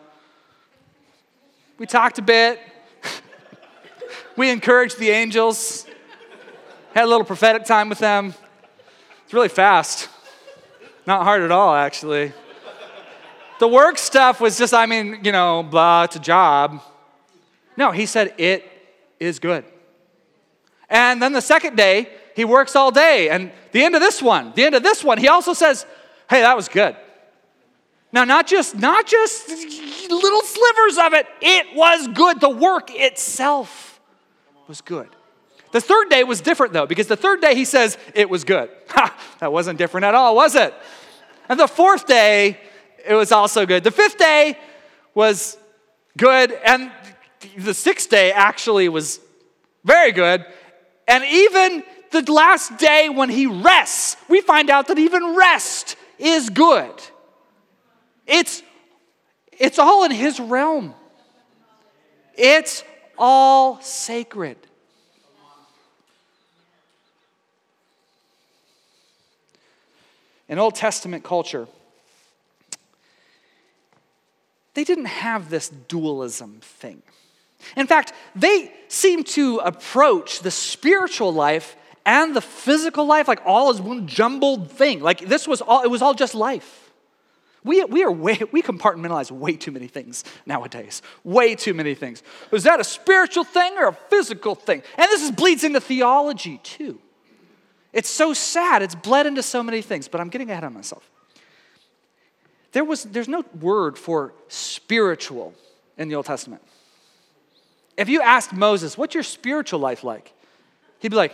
we 1.78 1.86
talked 1.86 2.20
a 2.20 2.22
bit. 2.22 2.60
we 4.38 4.50
encouraged 4.50 5.00
the 5.00 5.10
angels, 5.10 5.88
had 6.94 7.06
a 7.06 7.08
little 7.08 7.26
prophetic 7.26 7.66
time 7.66 7.90
with 7.90 8.00
them. 8.00 8.34
It's 9.24 9.34
really 9.34 9.50
fast. 9.50 10.10
Not 11.08 11.24
hard 11.24 11.42
at 11.42 11.52
all, 11.52 11.74
actually. 11.74 12.34
The 13.60 13.68
work 13.68 13.98
stuff 13.98 14.40
was 14.40 14.58
just, 14.58 14.74
I 14.74 14.86
mean, 14.86 15.20
you 15.24 15.32
know, 15.32 15.64
blah, 15.64 16.04
it's 16.04 16.16
a 16.16 16.20
job. 16.20 16.82
No, 17.78 17.92
he 17.92 18.06
said, 18.06 18.34
It 18.38 18.71
is 19.22 19.40
good. 19.40 19.64
And 20.90 21.22
then 21.22 21.32
the 21.32 21.42
second 21.42 21.78
day, 21.78 22.10
he 22.36 22.44
works 22.44 22.76
all 22.76 22.92
day. 22.92 23.30
And 23.30 23.52
the 23.72 23.84
end 23.84 23.96
of 23.96 24.02
this 24.02 24.22
one, 24.22 24.52
the 24.56 24.66
end 24.66 24.76
of 24.76 24.84
this 24.84 25.04
one, 25.04 25.18
he 25.18 25.28
also 25.28 25.54
says, 25.54 25.86
hey, 26.30 26.42
that 26.42 26.56
was 26.56 26.68
good. 26.68 26.96
Now, 28.12 28.26
not 28.26 28.48
just, 28.48 28.76
not 28.76 29.06
just 29.06 29.48
little 30.10 30.42
slivers 30.42 30.98
of 30.98 31.14
it, 31.14 31.28
it 31.40 31.76
was 31.76 32.08
good. 32.10 32.42
The 32.42 32.50
work 32.50 32.90
itself 32.92 34.02
was 34.68 34.82
good. 34.82 35.10
The 35.72 35.80
third 35.80 36.10
day 36.10 36.26
was 36.26 36.42
different 36.42 36.74
though, 36.74 36.86
because 36.86 37.08
the 37.08 37.16
third 37.16 37.40
day 37.40 37.56
he 37.56 37.64
says 37.64 37.98
it 38.14 38.30
was 38.30 38.44
good. 38.44 38.70
Ha, 38.90 39.18
that 39.40 39.54
wasn't 39.54 39.78
different 39.78 40.04
at 40.04 40.16
all, 40.16 40.36
was 40.36 40.56
it? 40.56 40.74
And 41.48 41.58
the 41.58 41.68
fourth 41.68 42.06
day, 42.06 42.60
it 43.08 43.16
was 43.16 43.32
also 43.32 43.66
good. 43.66 43.86
The 43.86 43.92
fifth 43.92 44.18
day 44.18 44.58
was 45.14 45.58
good. 46.18 46.52
And 46.52 46.92
the 47.58 47.74
sixth 47.74 48.10
day 48.10 48.32
actually 48.32 48.90
was 48.90 49.20
very 49.84 50.12
good. 50.12 50.46
And 51.08 51.24
even 51.26 51.84
the 52.12 52.32
last 52.32 52.78
day 52.78 53.10
when 53.10 53.30
he 53.30 53.46
rests, 53.48 54.18
we 54.30 54.42
find 54.42 54.70
out 54.70 54.88
that 54.88 55.00
even 55.00 55.36
rest 55.36 55.96
is 56.20 56.50
good. 56.50 56.94
It's, 58.28 58.62
it's 59.52 59.80
all 59.80 60.04
in 60.04 60.12
his 60.12 60.40
realm, 60.40 60.94
it's 62.36 62.84
all 63.18 63.82
sacred. 63.82 64.58
In 70.48 70.60
Old 70.60 70.76
Testament 70.76 71.24
culture, 71.24 71.66
they 74.74 74.84
didn't 74.84 75.06
have 75.06 75.50
this 75.50 75.70
dualism 75.70 76.60
thing. 76.62 77.04
In 77.76 77.88
fact, 77.88 78.14
they 78.36 78.72
seem 78.88 79.24
to 79.24 79.58
approach 79.58 80.40
the 80.40 80.52
spiritual 80.52 81.34
life 81.34 81.76
and 82.06 82.36
the 82.36 82.42
physical 82.42 83.06
life, 83.06 83.28
like 83.28 83.42
all 83.46 83.72
is 83.72 83.80
one 83.80 84.08
jumbled 84.08 84.72
thing. 84.72 85.02
Like 85.02 85.20
this 85.20 85.48
was 85.48 85.62
all, 85.62 85.84
it 85.84 85.90
was 85.90 86.02
all 86.02 86.14
just 86.14 86.34
life. 86.36 86.92
We, 87.64 87.84
we, 87.84 88.04
are 88.04 88.12
way, 88.12 88.40
we 88.52 88.62
compartmentalize 88.62 89.32
way 89.32 89.56
too 89.56 89.72
many 89.72 89.88
things 89.88 90.24
nowadays. 90.46 91.02
Way 91.24 91.56
too 91.56 91.74
many 91.74 91.96
things. 91.96 92.24
Is 92.52 92.64
that 92.64 92.80
a 92.80 92.84
spiritual 92.84 93.44
thing 93.44 93.78
or 93.78 93.88
a 93.88 93.94
physical 93.94 94.56
thing? 94.56 94.82
And 94.98 95.08
this 95.10 95.22
is, 95.22 95.32
bleeds 95.32 95.64
into 95.64 95.80
theology 95.80 96.60
too. 96.64 97.00
It's 97.94 98.10
so 98.10 98.34
sad. 98.34 98.82
It's 98.82 98.96
bled 98.96 99.28
into 99.28 99.44
so 99.44 99.62
many 99.62 99.82
things, 99.82 100.08
but 100.08 100.22
I'm 100.22 100.30
getting 100.30 100.50
ahead 100.50 100.64
of 100.64 100.74
myself. 100.74 101.10
There 102.72 102.86
was, 102.86 103.04
there's 103.04 103.28
no 103.28 103.44
word 103.60 103.98
for 103.98 104.34
spiritual 104.48 105.54
in 105.98 106.08
the 106.08 106.16
Old 106.16 106.26
Testament. 106.26 106.62
If 108.02 108.10
you 108.10 108.22
asked 108.22 108.52
Moses, 108.52 108.98
What's 108.98 109.14
your 109.14 109.24
spiritual 109.24 109.80
life 109.80 110.04
like? 110.04 110.34
He'd 111.00 111.10
be 111.10 111.16
like, 111.16 111.34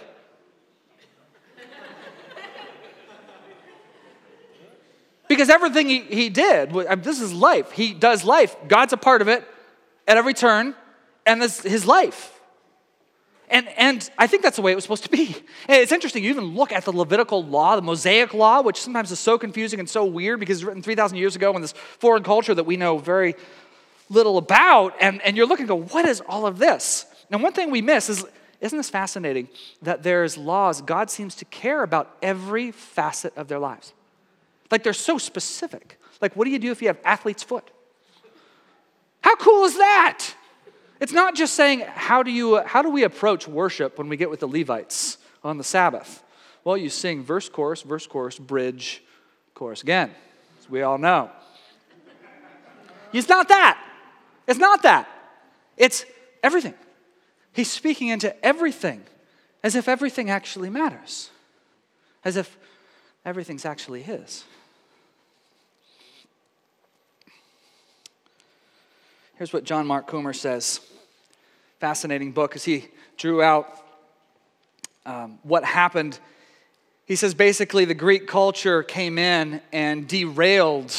Because 5.27 5.49
everything 5.49 5.89
he, 5.89 6.01
he 6.01 6.30
did, 6.30 6.75
um, 6.88 7.01
this 7.01 7.19
is 7.19 7.34
life. 7.34 7.71
He 7.71 7.93
does 7.93 8.23
life. 8.23 8.56
God's 8.67 8.93
a 8.93 8.97
part 8.97 9.21
of 9.21 9.27
it 9.27 9.43
at 10.08 10.15
every 10.15 10.34
turn, 10.34 10.73
and 11.25 11.41
this 11.41 11.62
his 11.62 11.86
life. 11.86 12.34
And, 13.49 13.67
and 13.77 14.10
I 14.17 14.27
think 14.27 14.43
that's 14.43 14.58
the 14.58 14.62
way 14.62 14.73
it 14.73 14.75
was 14.75 14.84
supposed 14.84 15.03
to 15.03 15.10
be. 15.10 15.36
And 15.69 15.82
it's 15.82 15.93
interesting, 15.93 16.23
you 16.23 16.30
even 16.30 16.56
look 16.56 16.73
at 16.73 16.84
the 16.84 16.91
Levitical 16.91 17.43
law, 17.43 17.75
the 17.77 17.82
Mosaic 17.82 18.34
law, 18.34 18.62
which 18.62 18.82
sometimes 18.82 19.12
is 19.12 19.19
so 19.19 19.38
confusing 19.38 19.80
and 19.80 19.89
so 19.89 20.03
weird 20.06 20.39
because 20.39 20.58
it's 20.58 20.65
written 20.65 20.82
3,000 20.82 21.17
years 21.17 21.36
ago 21.36 21.56
in 21.56 21.62
this 21.62 21.71
foreign 21.71 22.23
culture 22.23 22.53
that 22.53 22.65
we 22.65 22.75
know 22.75 22.97
very 22.97 23.36
little 24.10 24.38
about. 24.38 24.96
And, 25.00 25.22
and 25.22 25.36
you're 25.36 25.48
looking 25.48 25.65
go, 25.65 25.82
what 25.82 26.06
is 26.06 26.22
all 26.22 26.46
of 26.46 26.58
this? 26.58 27.06
And 27.30 27.43
one 27.43 27.54
thing 27.54 27.72
we 27.72 27.82
miss 27.82 28.10
is, 28.10 28.26
isn't 28.62 28.78
this 28.78 28.89
fascinating 28.89 29.50
that 29.82 30.04
there's 30.04 30.38
laws, 30.38 30.82
God 30.82 31.10
seems 31.10 31.36
to 31.36 31.46
care 31.46 31.84
about 31.84 32.15
every 32.22 32.72
facet 32.72 33.36
of 33.36 33.48
their 33.48 33.60
lives. 33.60 33.93
Like 34.72 34.84
they're 34.84 34.93
so 34.93 35.17
specific. 35.17 36.00
Like, 36.22 36.36
what 36.36 36.46
do 36.46 36.52
you 36.52 36.60
do 36.60 36.72
if 36.72 36.82
you 36.82 36.88
have 36.88 37.00
athlete's 37.06 37.43
foot? 37.43 37.70
How 39.22 39.36
cool 39.36 39.65
is 39.65 39.78
that? 39.78 40.34
It's 41.00 41.13
not 41.13 41.36
just 41.36 41.54
saying, 41.54 41.82
how 41.82 42.24
do, 42.24 42.32
you, 42.32 42.63
how 42.63 42.82
do 42.82 42.89
we 42.89 43.04
approach 43.04 43.48
worship 43.48 43.98
when 43.98 44.10
we 44.10 44.17
get 44.17 44.30
with 44.30 44.39
the 44.39 44.48
Levites 44.48 45.17
on 45.43 45.58
the 45.58 45.63
Sabbath? 45.63 46.24
Well, 46.63 46.76
you 46.76 46.89
sing 46.89 47.24
verse, 47.24 47.48
chorus, 47.50 47.84
verse, 47.84 48.08
chorus, 48.08 48.39
bridge, 48.39 49.04
chorus 49.54 49.84
again, 49.84 50.12
as 50.60 50.70
we 50.70 50.82
all 50.82 50.98
know. 50.98 51.30
It's 53.13 53.30
not 53.30 53.48
that. 53.50 53.82
It's 54.47 54.60
not 54.60 54.83
that. 54.83 55.07
It's 55.75 56.05
everything. 56.41 56.73
He's 57.53 57.69
speaking 57.69 58.07
into 58.07 58.33
everything 58.45 59.03
as 59.63 59.75
if 59.75 59.88
everything 59.88 60.29
actually 60.29 60.69
matters, 60.69 61.29
as 62.23 62.38
if 62.38 62.57
everything's 63.25 63.65
actually 63.65 64.01
His. 64.01 64.43
Here's 69.38 69.53
what 69.53 69.65
John 69.65 69.86
Mark 69.86 70.07
Comer 70.07 70.33
says. 70.33 70.79
Fascinating 71.79 72.31
book 72.31 72.55
as 72.55 72.63
he 72.63 72.88
drew 73.17 73.43
out 73.43 73.67
um, 75.05 75.38
what 75.43 75.63
happened. 75.63 76.17
He 77.05 77.15
says 77.15 77.36
basically 77.36 77.86
the 77.86 77.93
Greek 77.93 78.27
culture 78.27 78.81
came 78.81 79.19
in 79.19 79.62
and 79.71 80.07
derailed 80.07 80.91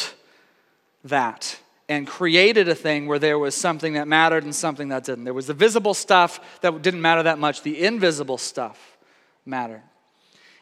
that 1.03 1.59
and 1.89 2.05
created 2.05 2.69
a 2.69 2.75
thing 2.75 3.07
where 3.07 3.19
there 3.19 3.39
was 3.39 3.55
something 3.55 3.93
that 3.93 4.07
mattered 4.07 4.43
and 4.43 4.55
something 4.55 4.89
that 4.89 5.03
didn't. 5.03 5.23
There 5.23 5.33
was 5.33 5.47
the 5.47 5.55
visible 5.55 5.95
stuff 5.95 6.39
that 6.61 6.81
didn't 6.83 7.01
matter 7.01 7.23
that 7.23 7.39
much, 7.39 7.63
the 7.63 7.83
invisible 7.83 8.37
stuff 8.37 8.97
mattered. 9.45 9.81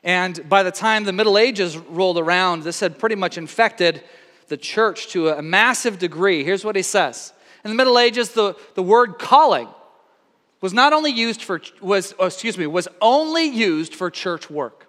And 0.03 0.47
by 0.47 0.63
the 0.63 0.71
time 0.71 1.03
the 1.03 1.11
Middle 1.11 1.37
Ages 1.37 1.77
rolled 1.77 2.17
around, 2.17 2.63
this 2.63 2.79
had 2.79 2.97
pretty 2.97 3.15
much 3.15 3.37
infected 3.37 4.01
the 4.47 4.55
church 4.55 5.09
to 5.09 5.29
a 5.29 5.41
massive 5.41 5.99
degree. 5.99 6.45
Here's 6.45 6.63
what 6.63 6.77
he 6.77 6.81
says 6.81 7.33
in 7.65 7.71
the 7.71 7.75
Middle 7.75 7.99
Ages, 7.99 8.29
the, 8.29 8.55
the 8.75 8.83
word 8.83 9.19
calling 9.19 9.67
was 10.61 10.73
not 10.73 10.93
only 10.93 11.11
used 11.11 11.43
for, 11.43 11.61
was, 11.81 12.15
oh, 12.17 12.27
excuse 12.27 12.57
me, 12.57 12.65
was 12.65 12.87
only 13.01 13.43
used 13.43 13.93
for 13.93 14.09
church 14.09 14.49
work. 14.49 14.87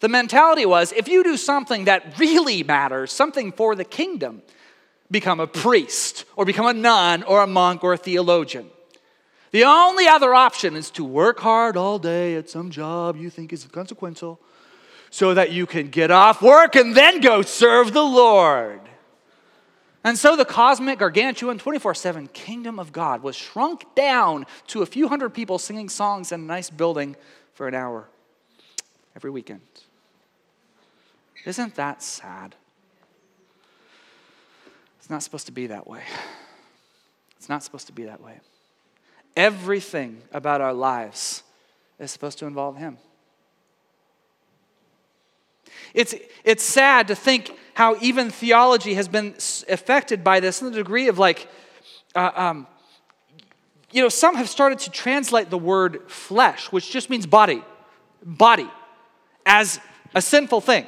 The 0.00 0.08
mentality 0.08 0.66
was 0.66 0.92
if 0.92 1.06
you 1.06 1.22
do 1.22 1.36
something 1.36 1.84
that 1.84 2.18
really 2.18 2.64
matters, 2.64 3.12
something 3.12 3.52
for 3.52 3.76
the 3.76 3.84
kingdom, 3.84 4.42
become 5.10 5.40
a 5.40 5.46
priest 5.46 6.24
or 6.36 6.44
become 6.44 6.66
a 6.66 6.72
nun 6.72 7.22
or 7.22 7.42
a 7.42 7.46
monk 7.46 7.82
or 7.82 7.92
a 7.92 7.96
theologian. 7.96 8.70
The 9.50 9.64
only 9.64 10.06
other 10.06 10.34
option 10.34 10.76
is 10.76 10.90
to 10.92 11.04
work 11.04 11.40
hard 11.40 11.76
all 11.76 11.98
day 11.98 12.36
at 12.36 12.50
some 12.50 12.70
job 12.70 13.16
you 13.16 13.30
think 13.30 13.52
is 13.52 13.64
consequential 13.64 14.38
so 15.10 15.32
that 15.34 15.52
you 15.52 15.64
can 15.64 15.88
get 15.88 16.10
off 16.10 16.42
work 16.42 16.76
and 16.76 16.94
then 16.94 17.20
go 17.20 17.40
serve 17.40 17.92
the 17.92 18.02
Lord. 18.02 18.80
And 20.04 20.18
so 20.18 20.36
the 20.36 20.44
cosmic, 20.44 20.98
gargantuan, 20.98 21.58
24 21.58 21.94
7 21.94 22.28
kingdom 22.28 22.78
of 22.78 22.92
God 22.92 23.22
was 23.22 23.36
shrunk 23.36 23.94
down 23.94 24.46
to 24.68 24.82
a 24.82 24.86
few 24.86 25.08
hundred 25.08 25.30
people 25.30 25.58
singing 25.58 25.88
songs 25.88 26.30
in 26.30 26.40
a 26.40 26.44
nice 26.44 26.70
building 26.70 27.16
for 27.54 27.66
an 27.68 27.74
hour 27.74 28.08
every 29.16 29.30
weekend. 29.30 29.62
Isn't 31.44 31.74
that 31.76 32.02
sad? 32.02 32.54
It's 35.08 35.10
not 35.10 35.22
supposed 35.22 35.46
to 35.46 35.52
be 35.52 35.68
that 35.68 35.86
way. 35.86 36.02
It's 37.38 37.48
not 37.48 37.62
supposed 37.62 37.86
to 37.86 37.94
be 37.94 38.04
that 38.04 38.20
way. 38.20 38.40
Everything 39.34 40.20
about 40.34 40.60
our 40.60 40.74
lives 40.74 41.44
is 41.98 42.10
supposed 42.10 42.38
to 42.40 42.46
involve 42.46 42.76
Him. 42.76 42.98
It's, 45.94 46.14
it's 46.44 46.62
sad 46.62 47.08
to 47.08 47.14
think 47.14 47.50
how 47.72 47.96
even 48.02 48.28
theology 48.28 48.92
has 48.92 49.08
been 49.08 49.34
affected 49.70 50.22
by 50.22 50.40
this 50.40 50.60
in 50.60 50.70
the 50.70 50.76
degree 50.76 51.08
of 51.08 51.18
like, 51.18 51.48
uh, 52.14 52.30
um, 52.34 52.66
you 53.90 54.02
know, 54.02 54.10
some 54.10 54.34
have 54.34 54.50
started 54.50 54.80
to 54.80 54.90
translate 54.90 55.48
the 55.48 55.56
word 55.56 56.02
flesh, 56.10 56.70
which 56.70 56.92
just 56.92 57.08
means 57.08 57.24
body, 57.24 57.64
body, 58.22 58.68
as 59.46 59.80
a 60.14 60.20
sinful 60.20 60.60
thing. 60.60 60.86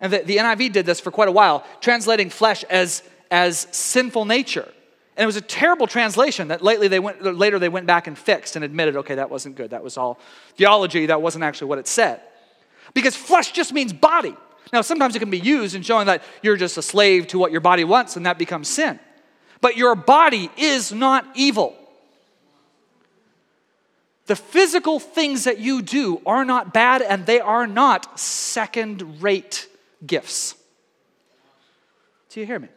And 0.00 0.12
the, 0.12 0.18
the 0.18 0.36
NIV 0.36 0.72
did 0.72 0.86
this 0.86 1.00
for 1.00 1.10
quite 1.10 1.28
a 1.28 1.32
while, 1.32 1.64
translating 1.80 2.30
flesh 2.30 2.64
as, 2.64 3.02
as 3.30 3.66
sinful 3.72 4.24
nature. 4.24 4.68
And 5.16 5.24
it 5.24 5.26
was 5.26 5.36
a 5.36 5.40
terrible 5.40 5.88
translation 5.88 6.48
that 6.48 6.62
lately 6.62 6.86
they 6.86 7.00
went, 7.00 7.22
later 7.22 7.58
they 7.58 7.68
went 7.68 7.86
back 7.86 8.06
and 8.06 8.16
fixed 8.16 8.54
and 8.54 8.64
admitted, 8.64 8.96
okay, 8.96 9.16
that 9.16 9.30
wasn't 9.30 9.56
good. 9.56 9.70
That 9.70 9.82
was 9.82 9.96
all 9.96 10.20
theology. 10.54 11.06
That 11.06 11.20
wasn't 11.20 11.42
actually 11.42 11.68
what 11.68 11.78
it 11.78 11.88
said. 11.88 12.20
Because 12.94 13.16
flesh 13.16 13.50
just 13.50 13.72
means 13.72 13.92
body. 13.92 14.36
Now, 14.72 14.82
sometimes 14.82 15.16
it 15.16 15.18
can 15.18 15.30
be 15.30 15.40
used 15.40 15.74
in 15.74 15.82
showing 15.82 16.06
that 16.06 16.22
you're 16.42 16.56
just 16.56 16.78
a 16.78 16.82
slave 16.82 17.26
to 17.28 17.38
what 17.38 17.50
your 17.50 17.60
body 17.60 17.84
wants 17.84 18.16
and 18.16 18.26
that 18.26 18.38
becomes 18.38 18.68
sin. 18.68 19.00
But 19.60 19.76
your 19.76 19.96
body 19.96 20.50
is 20.56 20.92
not 20.92 21.26
evil. 21.34 21.74
The 24.26 24.36
physical 24.36 25.00
things 25.00 25.44
that 25.44 25.58
you 25.58 25.82
do 25.82 26.20
are 26.26 26.44
not 26.44 26.72
bad 26.72 27.02
and 27.02 27.26
they 27.26 27.40
are 27.40 27.66
not 27.66 28.20
second 28.20 29.22
rate 29.22 29.66
gifts. 30.06 30.54
Do 32.30 32.40
you 32.40 32.46
hear 32.46 32.58
me? 32.58 32.68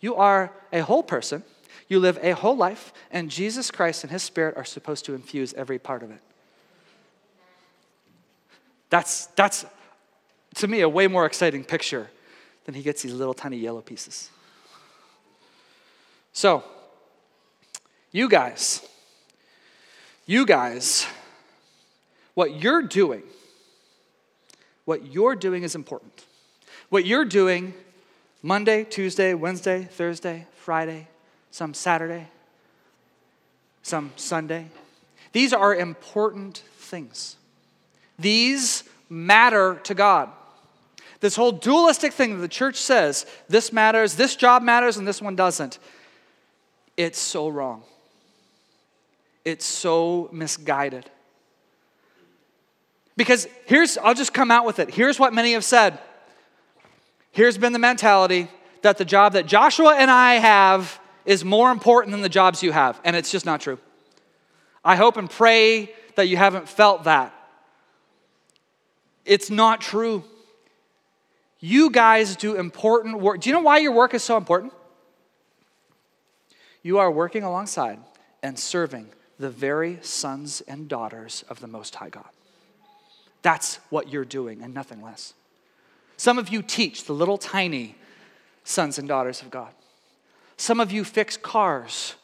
You 0.00 0.16
are 0.16 0.52
a 0.72 0.80
whole 0.80 1.02
person, 1.02 1.44
you 1.88 2.00
live 2.00 2.18
a 2.22 2.32
whole 2.32 2.56
life, 2.56 2.92
and 3.10 3.30
Jesus 3.30 3.70
Christ 3.70 4.04
and 4.04 4.10
His 4.10 4.22
Spirit 4.22 4.56
are 4.56 4.64
supposed 4.64 5.04
to 5.06 5.14
infuse 5.14 5.54
every 5.54 5.78
part 5.78 6.02
of 6.02 6.10
it. 6.10 6.20
That's, 8.90 9.26
that's 9.36 9.64
to 10.56 10.68
me, 10.68 10.80
a 10.80 10.88
way 10.88 11.06
more 11.06 11.24
exciting 11.26 11.64
picture 11.64 12.10
than 12.64 12.74
he 12.74 12.82
gets 12.82 13.02
these 13.02 13.14
little 13.14 13.34
tiny 13.34 13.56
yellow 13.56 13.80
pieces. 13.80 14.30
So, 16.32 16.62
you 18.10 18.28
guys, 18.28 18.86
you 20.26 20.46
guys, 20.46 21.06
what 22.34 22.62
you're 22.62 22.82
doing, 22.82 23.22
what 24.84 25.12
you're 25.12 25.36
doing 25.36 25.62
is 25.62 25.74
important. 25.74 26.24
What 26.88 27.06
you're 27.06 27.24
doing 27.24 27.74
Monday, 28.42 28.84
Tuesday, 28.84 29.34
Wednesday, 29.34 29.88
Thursday, 29.90 30.46
Friday, 30.56 31.08
some 31.50 31.74
Saturday, 31.74 32.28
some 33.82 34.12
Sunday, 34.16 34.66
these 35.32 35.52
are 35.52 35.74
important 35.74 36.62
things. 36.76 37.36
These 38.18 38.84
matter 39.08 39.80
to 39.84 39.94
God. 39.94 40.30
This 41.20 41.36
whole 41.36 41.52
dualistic 41.52 42.12
thing 42.12 42.34
that 42.34 42.40
the 42.40 42.48
church 42.48 42.76
says 42.76 43.26
this 43.48 43.72
matters, 43.72 44.16
this 44.16 44.34
job 44.34 44.62
matters, 44.62 44.96
and 44.96 45.06
this 45.06 45.22
one 45.22 45.36
doesn't. 45.36 45.78
It's 46.96 47.18
so 47.18 47.48
wrong. 47.48 47.84
It's 49.44 49.64
so 49.64 50.28
misguided. 50.32 51.08
Because 53.16 53.46
here's, 53.66 53.98
I'll 53.98 54.14
just 54.14 54.32
come 54.32 54.50
out 54.50 54.64
with 54.64 54.78
it. 54.78 54.90
Here's 54.90 55.18
what 55.18 55.34
many 55.34 55.52
have 55.52 55.64
said. 55.64 55.98
Here's 57.30 57.58
been 57.58 57.72
the 57.72 57.78
mentality 57.78 58.48
that 58.82 58.98
the 58.98 59.04
job 59.04 59.34
that 59.34 59.46
Joshua 59.46 59.94
and 59.96 60.10
I 60.10 60.34
have 60.34 61.00
is 61.24 61.44
more 61.44 61.70
important 61.70 62.12
than 62.12 62.20
the 62.20 62.28
jobs 62.28 62.62
you 62.62 62.72
have. 62.72 63.00
And 63.04 63.14
it's 63.14 63.30
just 63.30 63.46
not 63.46 63.60
true. 63.60 63.78
I 64.84 64.96
hope 64.96 65.16
and 65.16 65.30
pray 65.30 65.92
that 66.16 66.28
you 66.28 66.36
haven't 66.36 66.68
felt 66.68 67.04
that 67.04 67.32
It's 69.24 69.50
not 69.50 69.80
true. 69.80 70.24
You 71.60 71.90
guys 71.90 72.34
do 72.34 72.56
important 72.56 73.20
work. 73.20 73.40
Do 73.40 73.48
you 73.48 73.54
know 73.54 73.62
why 73.62 73.78
your 73.78 73.92
work 73.92 74.14
is 74.14 74.22
so 74.22 74.36
important? 74.36 74.72
You 76.82 76.98
are 76.98 77.10
working 77.10 77.44
alongside 77.44 78.00
and 78.42 78.58
serving 78.58 79.06
the 79.38 79.48
very 79.48 79.98
sons 80.02 80.60
and 80.62 80.88
daughters 80.88 81.44
of 81.48 81.60
the 81.60 81.68
Most 81.68 81.94
High 81.94 82.08
God. 82.08 82.28
That's 83.42 83.76
what 83.90 84.08
you're 84.08 84.24
doing 84.24 84.62
and 84.62 84.72
nothing 84.72 85.02
less. 85.02 85.34
Some 86.16 86.38
of 86.38 86.48
you 86.48 86.62
teach 86.62 87.04
the 87.04 87.12
little 87.12 87.38
tiny 87.38 87.96
sons 88.64 88.98
and 88.98 89.08
daughters 89.08 89.42
of 89.42 89.50
God. 89.50 89.72
Some 90.56 90.78
of 90.78 90.92
you 90.92 91.04
fix 91.04 91.36
cars 91.36 92.14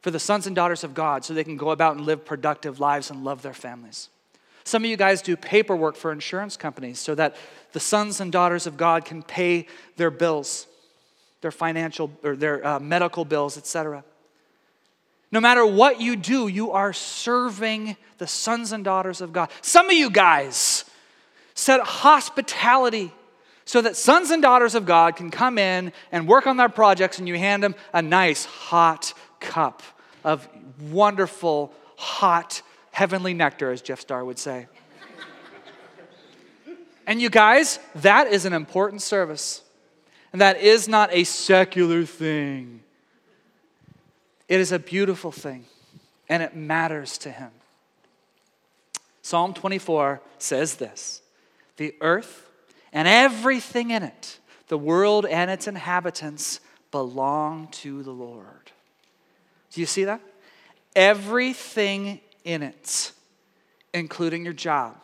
for 0.00 0.10
the 0.10 0.18
sons 0.18 0.46
and 0.46 0.56
daughters 0.56 0.82
of 0.82 0.94
God 0.94 1.24
so 1.24 1.34
they 1.34 1.44
can 1.44 1.56
go 1.56 1.70
about 1.70 1.96
and 1.96 2.04
live 2.04 2.24
productive 2.24 2.80
lives 2.80 3.10
and 3.10 3.22
love 3.22 3.42
their 3.42 3.54
families. 3.54 4.08
Some 4.64 4.84
of 4.84 4.90
you 4.90 4.96
guys 4.96 5.22
do 5.22 5.36
paperwork 5.36 5.96
for 5.96 6.12
insurance 6.12 6.56
companies 6.56 6.98
so 6.98 7.14
that 7.14 7.36
the 7.72 7.80
sons 7.80 8.20
and 8.20 8.32
daughters 8.32 8.66
of 8.66 8.76
God 8.76 9.04
can 9.04 9.22
pay 9.22 9.66
their 9.96 10.10
bills, 10.10 10.66
their 11.40 11.50
financial 11.50 12.10
or 12.22 12.36
their 12.36 12.66
uh, 12.66 12.80
medical 12.80 13.24
bills, 13.24 13.56
etc. 13.56 14.04
No 15.32 15.40
matter 15.40 15.64
what 15.64 16.00
you 16.00 16.16
do, 16.16 16.48
you 16.48 16.72
are 16.72 16.92
serving 16.92 17.96
the 18.18 18.26
sons 18.26 18.72
and 18.72 18.84
daughters 18.84 19.20
of 19.20 19.32
God. 19.32 19.50
Some 19.62 19.86
of 19.86 19.92
you 19.92 20.10
guys 20.10 20.84
set 21.54 21.80
hospitality 21.80 23.12
so 23.64 23.80
that 23.80 23.96
sons 23.96 24.30
and 24.30 24.42
daughters 24.42 24.74
of 24.74 24.86
God 24.86 25.14
can 25.14 25.30
come 25.30 25.56
in 25.56 25.92
and 26.10 26.26
work 26.26 26.48
on 26.48 26.56
their 26.56 26.68
projects, 26.68 27.18
and 27.18 27.28
you 27.28 27.38
hand 27.38 27.62
them 27.62 27.76
a 27.92 28.02
nice 28.02 28.44
hot 28.44 29.14
cup 29.38 29.82
of 30.24 30.48
wonderful, 30.90 31.72
hot, 31.96 32.62
heavenly 32.90 33.32
nectar, 33.32 33.70
as 33.70 33.80
Jeff 33.80 34.00
Starr 34.00 34.24
would 34.24 34.38
say. 34.38 34.66
and 37.06 37.22
you 37.22 37.30
guys, 37.30 37.78
that 37.96 38.26
is 38.26 38.44
an 38.44 38.52
important 38.52 39.02
service. 39.02 39.62
And 40.32 40.40
that 40.40 40.60
is 40.60 40.88
not 40.88 41.10
a 41.12 41.24
secular 41.24 42.04
thing. 42.04 42.80
It 44.50 44.58
is 44.58 44.72
a 44.72 44.80
beautiful 44.80 45.30
thing, 45.30 45.64
and 46.28 46.42
it 46.42 46.56
matters 46.56 47.16
to 47.18 47.30
him. 47.30 47.52
Psalm 49.22 49.54
24 49.54 50.20
says 50.38 50.74
this 50.74 51.22
The 51.76 51.94
earth 52.00 52.48
and 52.92 53.06
everything 53.06 53.92
in 53.92 54.02
it, 54.02 54.40
the 54.66 54.76
world 54.76 55.24
and 55.24 55.52
its 55.52 55.68
inhabitants, 55.68 56.58
belong 56.90 57.68
to 57.68 58.02
the 58.02 58.10
Lord. 58.10 58.72
Do 59.70 59.80
you 59.80 59.86
see 59.86 60.02
that? 60.02 60.20
Everything 60.96 62.18
in 62.42 62.64
it, 62.64 63.12
including 63.94 64.42
your 64.42 64.52
job, 64.52 64.96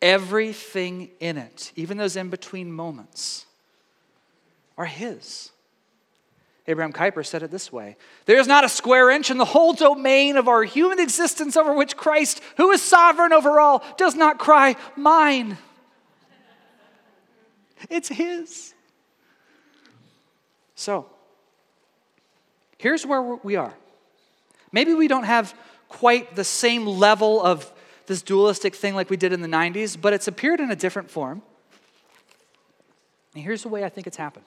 everything 0.00 1.10
in 1.18 1.36
it, 1.36 1.72
even 1.74 1.98
those 1.98 2.14
in 2.14 2.28
between 2.28 2.70
moments, 2.70 3.46
are 4.78 4.84
His. 4.84 5.50
Abraham 6.70 6.92
Kuyper 6.92 7.26
said 7.26 7.42
it 7.42 7.50
this 7.50 7.72
way 7.72 7.96
There 8.26 8.38
is 8.38 8.46
not 8.46 8.64
a 8.64 8.68
square 8.68 9.10
inch 9.10 9.30
in 9.30 9.38
the 9.38 9.44
whole 9.44 9.72
domain 9.72 10.36
of 10.36 10.48
our 10.48 10.62
human 10.62 11.00
existence 11.00 11.56
over 11.56 11.74
which 11.74 11.96
Christ, 11.96 12.40
who 12.56 12.70
is 12.70 12.80
sovereign 12.80 13.32
over 13.32 13.58
all, 13.60 13.84
does 13.96 14.14
not 14.14 14.38
cry, 14.38 14.76
Mine. 14.96 15.58
It's 17.88 18.08
His. 18.08 18.74
So, 20.74 21.06
here's 22.78 23.04
where 23.04 23.20
we 23.20 23.56
are. 23.56 23.74
Maybe 24.70 24.94
we 24.94 25.08
don't 25.08 25.24
have 25.24 25.54
quite 25.88 26.36
the 26.36 26.44
same 26.44 26.86
level 26.86 27.42
of 27.42 27.70
this 28.06 28.22
dualistic 28.22 28.74
thing 28.74 28.94
like 28.94 29.10
we 29.10 29.16
did 29.16 29.32
in 29.32 29.40
the 29.40 29.48
90s, 29.48 30.00
but 30.00 30.12
it's 30.12 30.28
appeared 30.28 30.60
in 30.60 30.70
a 30.70 30.76
different 30.76 31.10
form. 31.10 31.42
And 33.34 33.42
here's 33.42 33.62
the 33.62 33.68
way 33.68 33.84
I 33.84 33.88
think 33.88 34.06
it's 34.06 34.16
happened 34.16 34.44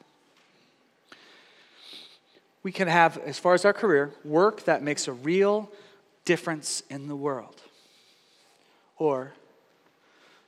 we 2.64 2.72
can 2.72 2.88
have, 2.88 3.18
as 3.20 3.38
far 3.38 3.54
as 3.54 3.66
our 3.66 3.74
career, 3.74 4.12
work 4.24 4.64
that 4.64 4.82
makes 4.82 5.08
a 5.08 5.14
real 5.14 5.70
difference 6.26 6.82
in 6.90 7.08
the 7.08 7.16
world. 7.16 7.62
Or 8.98 9.34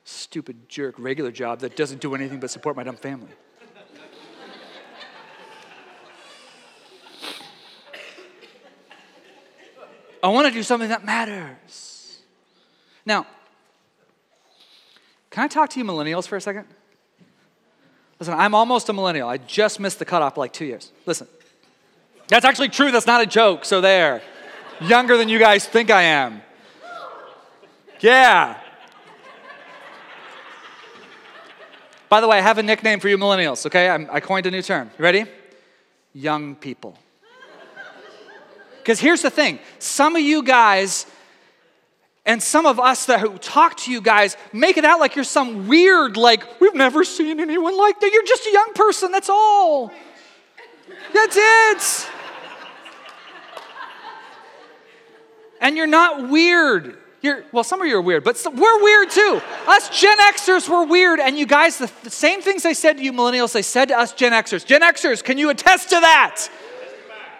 stupid 0.04 0.68
jerk 0.68 0.94
regular 0.98 1.30
job 1.30 1.60
that 1.60 1.76
doesn't 1.76 2.00
do 2.00 2.14
anything 2.14 2.40
but 2.40 2.50
support 2.50 2.74
my 2.76 2.84
dumb 2.84 2.96
family. 2.96 3.28
I 10.22 10.28
want 10.28 10.48
to 10.48 10.52
do 10.52 10.62
something 10.62 10.88
that 10.88 11.04
matters. 11.04 12.18
Now, 13.04 13.26
can 15.30 15.44
I 15.44 15.48
talk 15.48 15.70
to 15.70 15.78
you 15.78 15.84
millennials 15.84 16.26
for 16.26 16.36
a 16.36 16.40
second? 16.40 16.64
Listen, 18.18 18.34
I'm 18.34 18.54
almost 18.54 18.88
a 18.88 18.92
millennial. 18.92 19.28
I 19.28 19.36
just 19.36 19.78
missed 19.78 19.98
the 19.98 20.04
cutoff 20.06 20.36
like 20.36 20.52
two 20.52 20.64
years. 20.64 20.90
Listen, 21.04 21.28
that's 22.28 22.44
actually 22.44 22.68
true. 22.68 22.90
That's 22.90 23.06
not 23.06 23.20
a 23.20 23.26
joke. 23.26 23.64
So 23.64 23.80
there. 23.80 24.22
Younger 24.80 25.16
than 25.16 25.28
you 25.28 25.38
guys 25.38 25.66
think 25.66 25.90
I 25.90 26.02
am. 26.02 26.42
Yeah. 28.00 28.56
By 32.08 32.20
the 32.20 32.28
way, 32.28 32.38
I 32.38 32.40
have 32.40 32.58
a 32.58 32.62
nickname 32.62 33.00
for 33.00 33.08
you 33.08 33.18
millennials, 33.18 33.66
okay? 33.66 33.88
I'm, 33.88 34.08
i 34.12 34.20
coined 34.20 34.46
a 34.46 34.50
new 34.50 34.62
term. 34.62 34.90
You 34.98 35.02
ready? 35.02 35.24
Young 36.12 36.54
people. 36.54 36.96
Because 38.78 39.00
here's 39.00 39.22
the 39.22 39.30
thing 39.30 39.58
some 39.78 40.14
of 40.14 40.22
you 40.22 40.42
guys 40.42 41.06
and 42.24 42.42
some 42.42 42.66
of 42.66 42.78
us 42.78 43.06
that 43.06 43.20
who 43.20 43.38
talk 43.38 43.76
to 43.78 43.92
you 43.92 44.00
guys 44.00 44.36
make 44.52 44.76
it 44.76 44.84
out 44.84 45.00
like 45.00 45.14
you're 45.14 45.24
some 45.24 45.68
weird, 45.68 46.16
like, 46.16 46.60
we've 46.60 46.74
never 46.74 47.04
seen 47.04 47.40
anyone 47.40 47.76
like 47.76 47.98
that. 48.00 48.10
You're 48.12 48.24
just 48.24 48.46
a 48.46 48.52
young 48.52 48.72
person, 48.74 49.12
that's 49.12 49.28
all. 49.28 49.92
That's 51.12 51.36
it. 51.38 52.10
And 55.60 55.76
you're 55.76 55.86
not 55.86 56.28
weird. 56.28 56.98
You're, 57.22 57.44
well, 57.50 57.64
some 57.64 57.80
of 57.80 57.88
you 57.88 57.96
are 57.96 58.02
weird, 58.02 58.24
but 58.24 58.40
we're 58.54 58.82
weird 58.82 59.10
too. 59.10 59.40
Us 59.66 59.88
Gen 60.00 60.16
Xers 60.18 60.68
were 60.68 60.84
weird. 60.84 61.18
And 61.18 61.38
you 61.38 61.46
guys, 61.46 61.78
the, 61.78 61.90
the 62.02 62.10
same 62.10 62.40
things 62.40 62.62
they 62.62 62.74
said 62.74 62.98
to 62.98 63.02
you 63.02 63.12
millennials, 63.12 63.52
they 63.52 63.62
said 63.62 63.88
to 63.88 63.98
us 63.98 64.12
Gen 64.12 64.32
Xers. 64.32 64.64
Gen 64.64 64.82
Xers, 64.82 65.24
can 65.24 65.38
you 65.38 65.50
attest 65.50 65.88
to 65.90 66.00
that? 66.00 66.48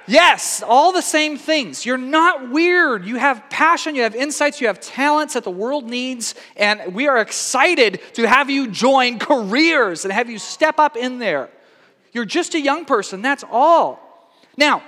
Yes, 0.08 0.62
all 0.62 0.92
the 0.92 1.02
same 1.02 1.36
things. 1.36 1.84
You're 1.84 1.98
not 1.98 2.50
weird. 2.50 3.04
You 3.04 3.16
have 3.16 3.42
passion, 3.50 3.96
you 3.96 4.02
have 4.02 4.14
insights, 4.14 4.60
you 4.60 4.68
have 4.68 4.80
talents 4.80 5.34
that 5.34 5.42
the 5.42 5.50
world 5.50 5.90
needs, 5.90 6.36
and 6.56 6.94
we 6.94 7.08
are 7.08 7.18
excited 7.18 8.00
to 8.14 8.28
have 8.28 8.48
you 8.48 8.68
join 8.68 9.18
careers 9.18 10.04
and 10.04 10.12
have 10.12 10.30
you 10.30 10.38
step 10.38 10.78
up 10.78 10.96
in 10.96 11.18
there. 11.18 11.48
You're 12.12 12.24
just 12.24 12.54
a 12.54 12.60
young 12.60 12.84
person, 12.84 13.20
that's 13.20 13.44
all. 13.50 14.30
Now, 14.56 14.82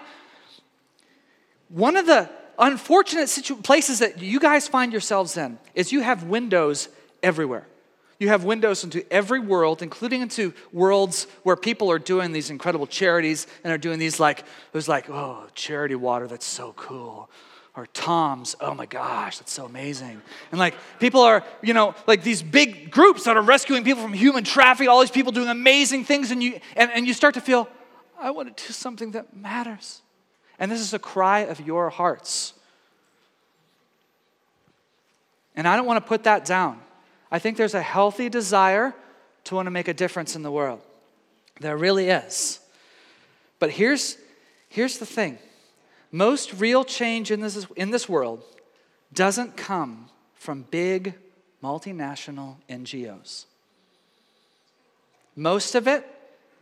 one 1.68 1.96
of 1.96 2.06
the 2.06 2.30
unfortunate 2.58 3.28
situ- 3.28 3.56
places 3.56 4.00
that 4.00 4.20
you 4.20 4.40
guys 4.40 4.68
find 4.68 4.92
yourselves 4.92 5.36
in 5.36 5.58
is 5.74 5.92
you 5.92 6.00
have 6.00 6.24
windows 6.24 6.88
everywhere. 7.22 7.66
You 8.18 8.28
have 8.28 8.42
windows 8.42 8.82
into 8.82 9.10
every 9.12 9.38
world, 9.38 9.80
including 9.80 10.22
into 10.22 10.52
worlds 10.72 11.28
where 11.44 11.54
people 11.54 11.90
are 11.90 12.00
doing 12.00 12.32
these 12.32 12.50
incredible 12.50 12.86
charities 12.86 13.46
and 13.62 13.72
are 13.72 13.78
doing 13.78 14.00
these 14.00 14.18
like, 14.18 14.40
it 14.40 14.46
was 14.72 14.88
like, 14.88 15.08
oh, 15.08 15.46
charity 15.54 15.94
water, 15.94 16.26
that's 16.26 16.46
so 16.46 16.72
cool. 16.72 17.30
Or 17.76 17.86
Tom's, 17.86 18.56
oh 18.60 18.74
my 18.74 18.86
gosh, 18.86 19.38
that's 19.38 19.52
so 19.52 19.64
amazing. 19.64 20.20
And 20.50 20.58
like 20.58 20.74
people 20.98 21.20
are, 21.20 21.44
you 21.62 21.74
know, 21.74 21.94
like 22.08 22.24
these 22.24 22.42
big 22.42 22.90
groups 22.90 23.22
that 23.24 23.36
are 23.36 23.42
rescuing 23.42 23.84
people 23.84 24.02
from 24.02 24.12
human 24.12 24.42
trafficking, 24.42 24.88
all 24.88 24.98
these 24.98 25.12
people 25.12 25.30
doing 25.30 25.48
amazing 25.48 26.04
things, 26.04 26.32
and 26.32 26.42
you 26.42 26.58
and, 26.74 26.90
and 26.90 27.06
you 27.06 27.14
start 27.14 27.34
to 27.34 27.40
feel, 27.40 27.68
I 28.18 28.32
want 28.32 28.56
to 28.56 28.66
do 28.66 28.72
something 28.72 29.12
that 29.12 29.36
matters. 29.36 30.02
And 30.58 30.70
this 30.70 30.80
is 30.80 30.92
a 30.92 30.98
cry 30.98 31.40
of 31.40 31.60
your 31.60 31.90
hearts. 31.90 32.52
And 35.54 35.66
I 35.66 35.76
don't 35.76 35.86
want 35.86 36.02
to 36.02 36.08
put 36.08 36.24
that 36.24 36.44
down. 36.44 36.80
I 37.30 37.38
think 37.38 37.56
there's 37.56 37.74
a 37.74 37.82
healthy 37.82 38.28
desire 38.28 38.94
to 39.44 39.54
want 39.54 39.66
to 39.66 39.70
make 39.70 39.88
a 39.88 39.94
difference 39.94 40.36
in 40.36 40.42
the 40.42 40.50
world. 40.50 40.80
There 41.60 41.76
really 41.76 42.08
is. 42.08 42.60
But 43.58 43.70
here's, 43.70 44.16
here's 44.68 44.98
the 44.98 45.06
thing 45.06 45.38
most 46.10 46.54
real 46.54 46.84
change 46.84 47.30
in 47.30 47.40
this, 47.40 47.66
in 47.76 47.90
this 47.90 48.08
world 48.08 48.42
doesn't 49.12 49.56
come 49.56 50.08
from 50.34 50.62
big 50.70 51.14
multinational 51.62 52.56
NGOs. 52.68 53.44
Most 55.36 55.74
of 55.74 55.86
it 55.86 56.06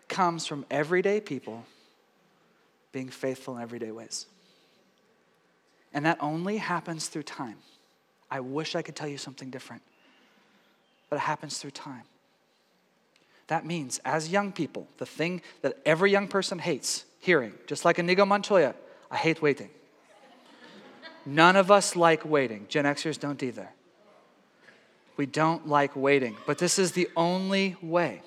comes 0.09 0.47
from 0.47 0.65
everyday 0.71 1.21
people 1.21 1.65
being 2.97 3.11
faithful 3.11 3.55
in 3.55 3.63
everyday 3.63 3.91
ways. 3.91 4.25
And 5.93 6.07
that 6.07 6.17
only 6.19 6.57
happens 6.57 7.09
through 7.09 7.25
time. 7.25 7.59
I 8.31 8.41
wish 8.41 8.75
I 8.75 8.81
could 8.81 8.97
tell 8.97 9.07
you 9.07 9.19
something 9.19 9.51
different, 9.51 9.83
but 11.11 11.17
it 11.17 11.21
happens 11.21 11.59
through 11.59 11.73
time. 11.73 12.05
That 13.49 13.67
means, 13.67 14.01
as 14.07 14.31
young 14.31 14.51
people, 14.51 14.89
the 14.97 15.05
thing 15.05 15.43
that 15.61 15.77
every 15.85 16.11
young 16.11 16.27
person 16.27 16.59
hates 16.59 17.05
hearing, 17.21 17.53
just 17.67 17.85
like 17.85 17.99
Inigo 17.99 18.25
Montoya, 18.25 18.75
I 19.11 19.19
hate 19.19 19.43
waiting. 19.43 19.69
None 21.27 21.55
of 21.55 21.71
us 21.71 21.97
like 21.97 22.25
waiting. 22.25 22.65
Gen 22.71 22.87
Xers 22.87 23.21
don't 23.21 23.43
either. 23.43 23.69
We 25.19 25.27
don't 25.27 25.69
like 25.69 25.95
waiting, 25.95 26.35
but 26.47 26.57
this 26.57 26.79
is 26.79 26.93
the 26.93 27.11
only 27.15 27.77
way. 27.83 28.23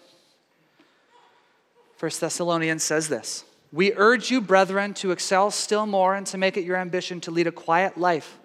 First 1.97 2.21
Thessalonians 2.21 2.84
says 2.84 3.10
this 3.10 3.45
We 3.71 3.93
urge 3.93 4.32
you, 4.32 4.41
brethren, 4.41 4.93
to 4.95 5.12
excel 5.12 5.51
still 5.51 5.86
more 5.86 6.15
and 6.15 6.25
to 6.27 6.38
make 6.38 6.58
it 6.58 6.63
your 6.63 6.77
ambition 6.77 7.21
to 7.21 7.32
lead 7.32 7.47
a 7.47 7.51
quiet 7.51 7.97
life 7.97 8.39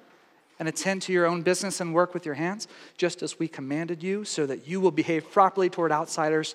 and 0.58 0.68
attend 0.68 1.02
to 1.02 1.12
your 1.12 1.26
own 1.26 1.42
business 1.42 1.80
and 1.80 1.94
work 1.94 2.14
with 2.14 2.24
your 2.26 2.34
hands, 2.34 2.68
just 2.96 3.22
as 3.22 3.38
we 3.38 3.48
commanded 3.48 4.02
you, 4.02 4.24
so 4.24 4.46
that 4.46 4.68
you 4.68 4.80
will 4.80 4.90
behave 4.90 5.30
properly 5.32 5.68
toward 5.68 5.90
outsiders 5.90 6.54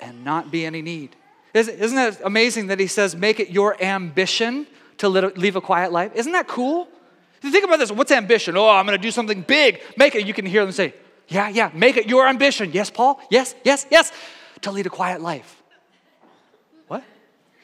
and 0.00 0.24
not 0.24 0.50
be 0.50 0.66
any 0.66 0.82
need. 0.82 1.16
Isn't 1.54 1.98
it 1.98 2.20
amazing 2.24 2.66
that 2.66 2.80
he 2.80 2.88
says, 2.88 3.14
make 3.14 3.38
it 3.38 3.50
your 3.50 3.80
ambition 3.80 4.66
to 4.98 5.08
live 5.08 5.56
a 5.56 5.60
quiet 5.60 5.92
life? 5.92 6.12
Isn't 6.14 6.32
that 6.32 6.48
cool? 6.48 6.88
Think 7.40 7.64
about 7.64 7.78
this 7.78 7.92
what's 7.92 8.10
ambition? 8.10 8.56
Oh, 8.56 8.68
I'm 8.68 8.86
going 8.86 8.98
to 8.98 9.02
do 9.02 9.10
something 9.10 9.42
big. 9.42 9.80
Make 9.96 10.14
it. 10.14 10.26
You 10.26 10.34
can 10.34 10.46
hear 10.46 10.64
them 10.64 10.72
say, 10.72 10.94
yeah, 11.28 11.48
yeah, 11.48 11.70
make 11.72 11.96
it 11.96 12.06
your 12.06 12.26
ambition. 12.26 12.70
Yes, 12.72 12.90
Paul? 12.90 13.20
Yes, 13.30 13.54
yes, 13.64 13.86
yes. 13.90 14.12
To 14.62 14.70
lead 14.70 14.86
a 14.86 14.90
quiet 14.90 15.20
life. 15.20 15.62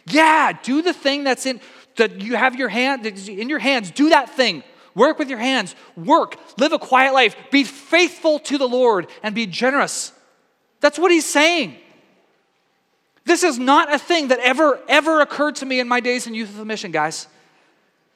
What? 0.04 0.14
Yeah, 0.14 0.52
do 0.62 0.82
the 0.82 0.92
thing 0.92 1.24
that's 1.24 1.46
in, 1.46 1.60
that 1.96 2.20
you 2.20 2.36
have 2.36 2.56
your 2.56 2.68
hand, 2.68 3.06
in 3.06 3.48
your 3.48 3.58
hands. 3.58 3.90
Do 3.90 4.10
that 4.10 4.30
thing. 4.30 4.62
Work 4.94 5.18
with 5.18 5.28
your 5.28 5.38
hands. 5.38 5.74
Work. 5.96 6.36
Live 6.58 6.72
a 6.72 6.78
quiet 6.78 7.14
life. 7.14 7.36
Be 7.50 7.64
faithful 7.64 8.38
to 8.40 8.58
the 8.58 8.68
Lord 8.68 9.06
and 9.22 9.34
be 9.34 9.46
generous. 9.46 10.12
That's 10.80 10.98
what 10.98 11.10
he's 11.10 11.26
saying. 11.26 11.76
This 13.24 13.44
is 13.44 13.58
not 13.58 13.92
a 13.92 13.98
thing 13.98 14.28
that 14.28 14.38
ever, 14.40 14.80
ever 14.88 15.20
occurred 15.20 15.56
to 15.56 15.66
me 15.66 15.78
in 15.78 15.86
my 15.86 16.00
days 16.00 16.26
in 16.26 16.34
Youth 16.34 16.48
With 16.48 16.60
A 16.60 16.64
Mission, 16.64 16.90
guys. 16.90 17.28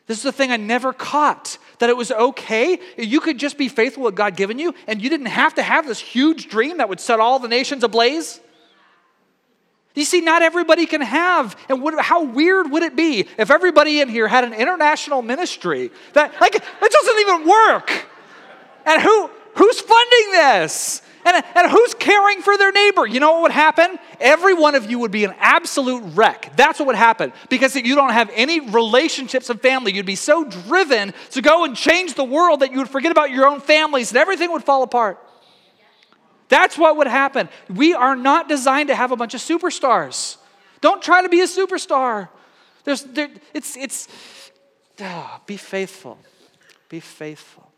This 0.07 0.19
is 0.19 0.25
a 0.25 0.33
thing 0.33 0.51
I 0.51 0.57
never 0.57 0.93
caught 0.93 1.57
that 1.79 1.89
it 1.89 1.97
was 1.97 2.11
okay. 2.11 2.79
You 2.99 3.21
could 3.21 3.39
just 3.39 3.57
be 3.57 3.69
faithful 3.69 4.03
with 4.03 4.15
God 4.15 4.37
given 4.37 4.59
you, 4.59 4.75
and 4.87 5.01
you 5.01 5.09
didn't 5.09 5.27
have 5.27 5.55
to 5.55 5.63
have 5.63 5.87
this 5.87 5.99
huge 5.99 6.49
dream 6.49 6.79
that 6.79 6.89
would 6.89 7.01
set 7.01 7.21
all 7.21 7.39
the 7.39 7.49
nations 7.49 7.85
ablaze. 7.85 8.41
You 9.95 10.05
see, 10.05 10.21
not 10.21 10.43
everybody 10.43 10.87
can 10.87 11.01
have. 11.01 11.57
And 11.69 11.81
what, 11.81 11.99
how 12.01 12.25
weird 12.25 12.71
would 12.71 12.83
it 12.83 12.97
be 12.97 13.29
if 13.39 13.51
everybody 13.51 14.01
in 14.01 14.09
here 14.09 14.27
had 14.27 14.45
an 14.45 14.53
international 14.53 15.23
ministry 15.23 15.91
that, 16.15 16.41
like, 16.41 16.57
it 16.57 16.63
doesn't 16.81 17.19
even 17.21 17.49
work? 17.49 18.07
And 18.87 19.01
who, 19.01 19.31
who's 19.55 19.81
funding 19.81 20.33
this? 20.33 21.01
And, 21.25 21.43
and 21.55 21.71
who's 21.71 21.95
caring 21.95 22.43
for 22.43 22.59
their 22.59 22.73
neighbor? 22.73 23.07
You 23.07 23.19
know 23.19 23.33
what 23.35 23.43
would 23.43 23.51
happen? 23.53 23.99
Every 24.21 24.53
one 24.53 24.75
of 24.75 24.91
you 24.91 24.99
would 24.99 25.13
be 25.13 25.25
an 25.25 25.35
absolute 25.39 26.03
wreck. 26.15 26.53
That's 26.57 26.79
what 26.79 26.87
would 26.87 26.97
happen. 26.97 27.33
Because 27.49 27.75
you 27.77 27.95
don't 27.95 28.13
have 28.13 28.31
any 28.35 28.61
relationships 28.61 29.49
and 29.49 29.61
family. 29.61 29.93
You'd 29.95 30.05
be 30.05 30.17
so 30.17 30.45
driven 30.45 31.15
to 31.31 31.41
go 31.41 31.65
and 31.65 31.75
change 31.75 32.15
the 32.15 32.25
world 32.25 32.61
that 32.61 32.73
you 32.73 32.79
would 32.79 32.91
forget 32.91 33.11
about 33.11 33.31
your 33.31 33.49
own 33.49 33.61
families 33.61 34.11
and 34.11 34.19
everything 34.19 34.53
would 34.53 34.65
fall 34.65 34.83
apart. 34.83 35.19
That's 36.49 36.77
what 36.77 36.97
would 36.97 37.07
happen. 37.07 37.49
We 37.69 37.95
are 37.95 38.17
not 38.17 38.49
designed 38.49 38.89
to 38.89 38.95
have 38.95 39.13
a 39.13 39.17
bunch 39.17 39.35
of 39.35 39.41
superstars. 39.41 40.37
Don't 40.81 41.03
try 41.03 41.23
to 41.23 41.29
be 41.29 41.41
a 41.41 41.47
superstar. 41.47 42.29
There's, 42.85 43.03
there, 43.03 43.31
it's, 43.55 43.77
it's, 43.77 44.09
oh, 45.01 45.41
be 45.47 45.57
faithful. 45.57 46.19
Be 46.89 47.01
faithful. 47.01 47.71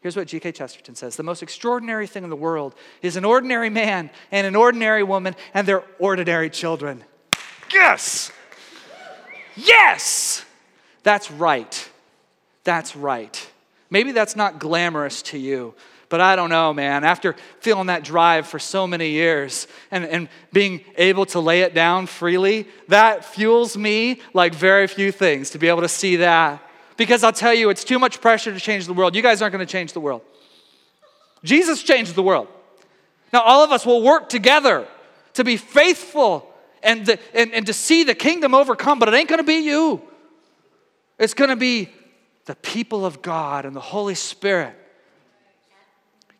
Here's 0.00 0.14
what 0.14 0.28
G.K. 0.28 0.52
Chesterton 0.52 0.94
says 0.94 1.16
The 1.16 1.22
most 1.22 1.42
extraordinary 1.42 2.06
thing 2.06 2.22
in 2.22 2.30
the 2.30 2.36
world 2.36 2.74
is 3.02 3.16
an 3.16 3.24
ordinary 3.24 3.70
man 3.70 4.10
and 4.30 4.46
an 4.46 4.54
ordinary 4.54 5.02
woman 5.02 5.34
and 5.54 5.66
their 5.66 5.82
ordinary 5.98 6.50
children. 6.50 7.02
Yes! 7.72 8.30
Yes! 9.56 10.44
That's 11.02 11.30
right. 11.30 11.90
That's 12.62 12.94
right. 12.94 13.50
Maybe 13.90 14.12
that's 14.12 14.36
not 14.36 14.58
glamorous 14.58 15.22
to 15.22 15.38
you, 15.38 15.74
but 16.08 16.20
I 16.20 16.36
don't 16.36 16.50
know, 16.50 16.72
man. 16.72 17.04
After 17.04 17.34
feeling 17.60 17.88
that 17.88 18.04
drive 18.04 18.46
for 18.46 18.58
so 18.58 18.86
many 18.86 19.10
years 19.10 19.66
and, 19.90 20.04
and 20.04 20.28
being 20.52 20.84
able 20.96 21.26
to 21.26 21.40
lay 21.40 21.62
it 21.62 21.74
down 21.74 22.06
freely, 22.06 22.68
that 22.88 23.24
fuels 23.24 23.76
me 23.76 24.20
like 24.32 24.54
very 24.54 24.86
few 24.86 25.10
things 25.10 25.50
to 25.50 25.58
be 25.58 25.68
able 25.68 25.82
to 25.82 25.88
see 25.88 26.16
that 26.16 26.62
because 26.96 27.22
I'll 27.22 27.32
tell 27.32 27.52
you, 27.54 27.70
it's 27.70 27.84
too 27.84 27.98
much 27.98 28.20
pressure 28.20 28.52
to 28.52 28.60
change 28.60 28.86
the 28.86 28.94
world. 28.94 29.14
You 29.14 29.22
guys 29.22 29.42
aren't 29.42 29.52
going 29.52 29.66
to 29.66 29.70
change 29.70 29.92
the 29.92 30.00
world. 30.00 30.22
Jesus 31.44 31.82
changed 31.82 32.14
the 32.14 32.22
world. 32.22 32.48
Now, 33.32 33.42
all 33.42 33.62
of 33.62 33.72
us 33.72 33.84
will 33.84 34.02
work 34.02 34.28
together 34.28 34.86
to 35.34 35.44
be 35.44 35.56
faithful 35.56 36.48
and, 36.82 37.04
the, 37.04 37.18
and, 37.34 37.52
and 37.52 37.66
to 37.66 37.72
see 37.72 38.04
the 38.04 38.14
kingdom 38.14 38.54
overcome, 38.54 38.98
but 38.98 39.08
it 39.08 39.14
ain't 39.14 39.28
going 39.28 39.40
to 39.40 39.44
be 39.44 39.58
you. 39.58 40.00
It's 41.18 41.34
going 41.34 41.50
to 41.50 41.56
be 41.56 41.90
the 42.46 42.54
people 42.56 43.04
of 43.04 43.22
God 43.22 43.64
and 43.64 43.74
the 43.74 43.80
Holy 43.80 44.14
Spirit. 44.14 44.74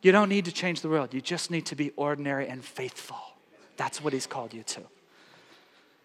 You 0.07 0.13
don't 0.13 0.29
need 0.29 0.45
to 0.45 0.53
change 0.53 0.83
the 0.83 0.89
world, 0.89 1.13
you 1.13 1.21
just 1.21 1.51
need 1.51 1.67
to 1.67 1.75
be 1.75 1.91
ordinary 1.97 2.47
and 2.47 2.65
faithful. 2.65 3.19
That's 3.77 4.01
what 4.01 4.13
He's 4.13 4.29
called 4.29 4.55
you 4.55 4.63
to. 4.63 4.83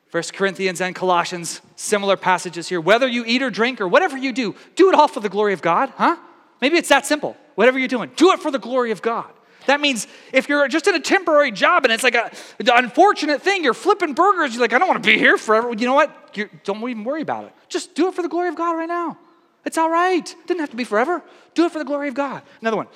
First 0.08 0.34
Corinthians 0.34 0.82
and 0.82 0.96
Colossians, 0.96 1.62
similar 1.76 2.18
passages 2.18 2.68
here. 2.68 2.82
Whether 2.82 3.08
you 3.08 3.24
eat 3.28 3.44
or 3.44 3.52
drink 3.52 3.80
or 3.80 3.88
whatever 3.88 4.18
you 4.18 4.34
do, 4.34 4.56
do 4.76 4.90
it 4.90 4.96
all 4.96 5.08
for 5.08 5.20
the 5.20 5.30
glory 5.30 5.54
of 5.54 5.62
God, 5.62 5.94
huh? 5.98 6.18
Maybe 6.62 6.78
it's 6.80 6.90
that 6.90 7.06
simple. 7.06 7.38
Whatever 7.54 7.78
you're 7.78 7.88
doing, 7.88 8.10
do 8.16 8.32
it 8.32 8.40
for 8.40 8.50
the 8.50 8.58
glory 8.58 8.90
of 8.90 9.04
God. 9.04 9.30
That 9.68 9.80
means 9.80 10.08
if 10.34 10.50
you're 10.50 10.68
just 10.68 10.88
in 10.88 10.96
a 10.96 11.00
temporary 11.00 11.52
job 11.52 11.84
and 11.84 11.94
it's 11.94 12.04
like 12.04 12.16
an 12.16 12.32
unfortunate 12.60 13.44
thing, 13.44 13.64
you're 13.64 13.76
flipping 13.76 14.16
burgers, 14.16 14.56
you're 14.56 14.62
like, 14.62 14.74
I 14.74 14.80
don't 14.80 14.88
want 14.88 15.04
to 15.04 15.08
be 15.08 15.20
here 15.20 15.38
forever. 15.38 15.72
You 15.72 15.86
know 15.86 15.94
what? 15.94 16.32
You're, 16.34 16.50
don't 16.64 16.78
even 16.90 17.04
worry 17.04 17.22
about 17.22 17.46
it. 17.46 17.54
Just 17.70 17.94
do 17.94 18.08
it 18.08 18.16
for 18.16 18.24
the 18.24 18.30
glory 18.30 18.50
of 18.50 18.56
God 18.56 18.76
right 18.76 18.90
now. 18.90 19.20
It's 19.64 19.78
all 19.78 19.92
right. 19.92 20.28
It 20.28 20.48
didn't 20.48 20.62
have 20.62 20.72
to 20.72 20.76
be 20.76 20.86
forever. 20.86 21.22
Do 21.54 21.66
it 21.66 21.72
for 21.72 21.78
the 21.78 21.86
glory 21.86 22.08
of 22.08 22.16
God. 22.16 22.42
Another 22.62 22.78
one. 22.78 22.88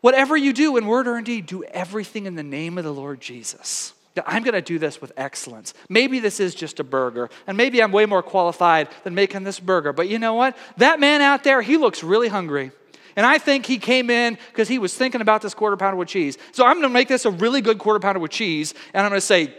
Whatever 0.00 0.36
you 0.36 0.52
do 0.52 0.76
in 0.76 0.86
word 0.86 1.08
or 1.08 1.18
in 1.18 1.24
deed, 1.24 1.46
do 1.46 1.64
everything 1.64 2.26
in 2.26 2.34
the 2.34 2.42
name 2.42 2.78
of 2.78 2.84
the 2.84 2.92
Lord 2.92 3.20
Jesus 3.20 3.92
I'm 4.24 4.42
going 4.42 4.54
to 4.54 4.62
do 4.62 4.78
this 4.78 5.00
with 5.00 5.12
excellence. 5.16 5.74
Maybe 5.88 6.20
this 6.20 6.40
is 6.40 6.54
just 6.54 6.80
a 6.80 6.84
burger, 6.84 7.28
and 7.46 7.56
maybe 7.56 7.82
I'm 7.82 7.92
way 7.92 8.06
more 8.06 8.22
qualified 8.22 8.88
than 9.04 9.14
making 9.14 9.44
this 9.44 9.60
burger. 9.60 9.92
But 9.92 10.08
you 10.08 10.18
know 10.18 10.34
what? 10.34 10.56
That 10.78 11.00
man 11.00 11.20
out 11.20 11.44
there, 11.44 11.60
he 11.60 11.76
looks 11.76 12.02
really 12.02 12.28
hungry. 12.28 12.70
And 13.16 13.26
I 13.26 13.38
think 13.38 13.66
he 13.66 13.78
came 13.78 14.10
in 14.10 14.38
because 14.52 14.68
he 14.68 14.78
was 14.78 14.94
thinking 14.94 15.20
about 15.20 15.42
this 15.42 15.54
quarter 15.54 15.76
pounder 15.76 15.96
with 15.96 16.08
cheese. 16.08 16.36
So 16.52 16.64
I'm 16.64 16.74
going 16.74 16.82
to 16.82 16.88
make 16.90 17.08
this 17.08 17.24
a 17.24 17.30
really 17.30 17.62
good 17.62 17.78
quarter 17.78 17.98
pounder 17.98 18.20
with 18.20 18.30
cheese, 18.30 18.74
and 18.94 19.04
I'm 19.04 19.10
going 19.10 19.20
to 19.20 19.26
say, 19.26 19.54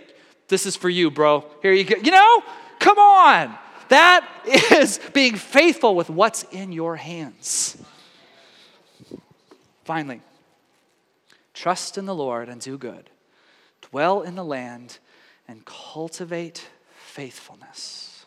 This 0.47 0.65
is 0.65 0.76
for 0.76 0.89
you, 0.89 1.12
bro. 1.12 1.45
Here 1.62 1.73
you 1.73 1.84
go. 1.84 1.97
You 1.97 2.12
know, 2.12 2.43
come 2.80 2.97
on. 2.97 3.56
That 3.89 4.28
is 4.71 5.00
being 5.13 5.36
faithful 5.36 5.95
with 5.95 6.10
what's 6.10 6.43
in 6.43 6.71
your 6.71 6.95
hands. 6.95 7.78
Finally, 9.86 10.21
trust 11.58 11.98
in 11.98 12.06
the 12.06 12.15
Lord 12.15 12.50
and 12.50 12.62
do 12.62 12.78
good 12.78 13.10
dwell 13.82 14.22
in 14.22 14.36
the 14.36 14.43
land, 14.43 15.00
and 15.48 15.63
cultivate 15.65 16.67
faithfulness. 16.98 18.26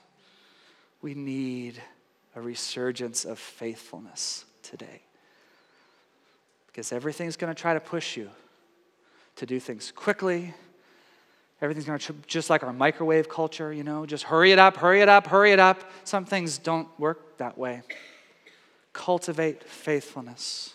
We 1.03 1.15
need 1.15 1.81
a 2.35 2.41
resurgence 2.41 3.25
of 3.25 3.39
faithfulness 3.39 4.45
today. 4.63 5.03
Because 6.67 6.93
everything's 6.93 7.37
going 7.37 7.53
to 7.53 7.61
try 7.61 7.75
to 7.75 7.81
push 7.81 8.17
you 8.17 8.31
to 9.37 9.47
do 9.47 9.59
things 9.59 9.93
quickly. 9.95 10.55
Everything's 11.61 11.87
going 11.87 11.99
to, 11.99 12.15
just 12.27 12.49
like 12.49 12.63
our 12.63 12.73
microwave 12.73 13.29
culture, 13.29 13.73
you 13.73 13.83
know, 13.83 14.07
just 14.07 14.25
hurry 14.25 14.53
it 14.53 14.59
up, 14.59 14.77
hurry 14.77 15.03
it 15.03 15.09
up, 15.09 15.27
hurry 15.27 15.53
it 15.53 15.59
up. 15.59 15.91
Some 16.05 16.25
things 16.25 16.59
don't 16.59 16.89
work 16.99 17.39
that 17.39 17.59
way. 17.59 17.83
Cultivate 18.93 19.65
faithfulness. 19.65 20.75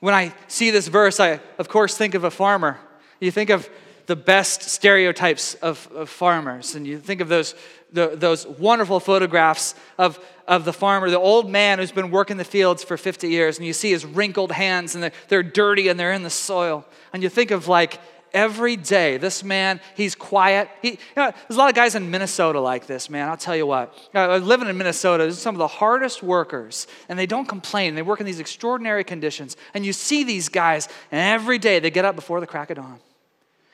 When 0.00 0.14
I 0.14 0.32
see 0.46 0.70
this 0.70 0.88
verse, 0.88 1.18
I, 1.18 1.40
of 1.58 1.68
course, 1.68 1.96
think 1.96 2.14
of 2.14 2.24
a 2.24 2.30
farmer. 2.30 2.78
You 3.20 3.30
think 3.30 3.50
of 3.50 3.68
the 4.06 4.16
best 4.16 4.62
stereotypes 4.62 5.54
of, 5.54 5.86
of 5.94 6.08
farmers, 6.08 6.74
and 6.74 6.86
you 6.86 6.98
think 6.98 7.20
of 7.20 7.28
those, 7.28 7.54
the, 7.92 8.08
those 8.14 8.46
wonderful 8.46 9.00
photographs 9.00 9.74
of, 9.98 10.18
of 10.46 10.64
the 10.64 10.72
farmer, 10.72 11.10
the 11.10 11.18
old 11.18 11.50
man 11.50 11.78
who's 11.78 11.92
been 11.92 12.10
working 12.10 12.38
the 12.38 12.44
fields 12.44 12.82
for 12.82 12.96
50 12.96 13.28
years, 13.28 13.58
and 13.58 13.66
you 13.66 13.74
see 13.74 13.90
his 13.90 14.06
wrinkled 14.06 14.52
hands, 14.52 14.94
and 14.94 15.04
they're, 15.04 15.12
they're 15.28 15.42
dirty 15.42 15.88
and 15.88 16.00
they're 16.00 16.12
in 16.12 16.22
the 16.22 16.30
soil. 16.30 16.86
And 17.12 17.22
you 17.22 17.28
think 17.28 17.50
of 17.50 17.68
like 17.68 18.00
every 18.32 18.76
day. 18.76 19.16
This 19.16 19.42
man, 19.44 19.80
he's 19.96 20.14
quiet. 20.14 20.68
He, 20.82 20.90
you 20.90 20.96
know, 21.16 21.30
there's 21.30 21.56
a 21.56 21.58
lot 21.58 21.68
of 21.68 21.74
guys 21.74 21.94
in 21.94 22.10
Minnesota 22.10 22.60
like 22.60 22.86
this, 22.86 23.08
man. 23.10 23.28
I'll 23.28 23.36
tell 23.36 23.56
you 23.56 23.66
what. 23.66 23.94
Uh, 24.14 24.36
living 24.36 24.68
in 24.68 24.76
Minnesota, 24.76 25.24
is 25.24 25.38
some 25.38 25.54
of 25.54 25.58
the 25.58 25.68
hardest 25.68 26.22
workers, 26.22 26.86
and 27.08 27.18
they 27.18 27.26
don't 27.26 27.48
complain. 27.48 27.94
They 27.94 28.02
work 28.02 28.20
in 28.20 28.26
these 28.26 28.40
extraordinary 28.40 29.04
conditions. 29.04 29.56
And 29.74 29.84
you 29.84 29.92
see 29.92 30.24
these 30.24 30.48
guys, 30.48 30.88
and 31.10 31.20
every 31.20 31.58
day 31.58 31.78
they 31.78 31.90
get 31.90 32.04
up 32.04 32.16
before 32.16 32.40
the 32.40 32.46
crack 32.46 32.70
of 32.70 32.76
dawn. 32.76 33.00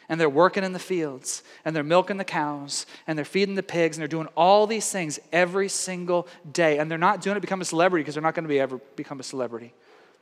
And 0.08 0.20
they're 0.20 0.28
working 0.28 0.64
in 0.64 0.74
the 0.74 0.78
fields, 0.78 1.42
and 1.64 1.74
they're 1.74 1.82
milking 1.82 2.18
the 2.18 2.24
cows, 2.24 2.84
and 3.06 3.16
they're 3.16 3.24
feeding 3.24 3.54
the 3.54 3.62
pigs, 3.62 3.96
and 3.96 4.02
they're 4.02 4.08
doing 4.08 4.28
all 4.36 4.66
these 4.66 4.90
things 4.90 5.18
every 5.32 5.68
single 5.70 6.28
day. 6.52 6.78
And 6.78 6.90
they're 6.90 6.98
not 6.98 7.22
doing 7.22 7.32
it 7.32 7.38
to 7.38 7.40
become 7.40 7.62
a 7.62 7.64
celebrity 7.64 8.02
because 8.02 8.14
they're 8.14 8.22
not 8.22 8.34
going 8.34 8.44
to 8.44 8.48
be 8.48 8.60
ever 8.60 8.78
become 8.96 9.18
a 9.18 9.22
celebrity. 9.22 9.72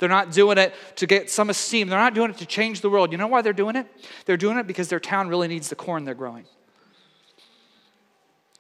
They're 0.03 0.09
not 0.09 0.33
doing 0.33 0.59
it 0.59 0.75
to 0.97 1.07
get 1.07 1.31
some 1.31 1.49
esteem. 1.49 1.87
They're 1.87 1.97
not 1.97 2.13
doing 2.13 2.31
it 2.31 2.39
to 2.39 2.45
change 2.45 2.81
the 2.81 2.91
world. 2.91 3.13
You 3.13 3.19
know 3.19 3.29
why 3.29 3.41
they're 3.41 3.53
doing 3.53 3.77
it? 3.77 3.87
They're 4.27 4.37
doing 4.37 4.59
it 4.59 4.67
because 4.67 4.89
their 4.89 4.99
town 4.99 5.29
really 5.29 5.47
needs 5.47 5.69
the 5.69 5.77
corn 5.77 6.05
they're 6.05 6.13
growing. 6.13 6.45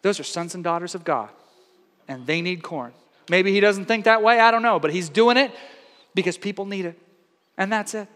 Those 0.02 0.20
are 0.20 0.22
sons 0.22 0.54
and 0.54 0.62
daughters 0.62 0.94
of 0.94 1.02
God, 1.02 1.30
and 2.06 2.24
they 2.28 2.42
need 2.42 2.62
corn. 2.62 2.92
Maybe 3.28 3.50
he 3.50 3.58
doesn't 3.58 3.86
think 3.86 4.04
that 4.04 4.22
way, 4.22 4.38
I 4.38 4.52
don't 4.52 4.62
know, 4.62 4.78
but 4.78 4.92
he's 4.92 5.08
doing 5.08 5.36
it 5.36 5.50
because 6.14 6.38
people 6.38 6.64
need 6.64 6.84
it. 6.84 6.96
And 7.58 7.72
that's 7.72 7.94
it. 7.94 8.06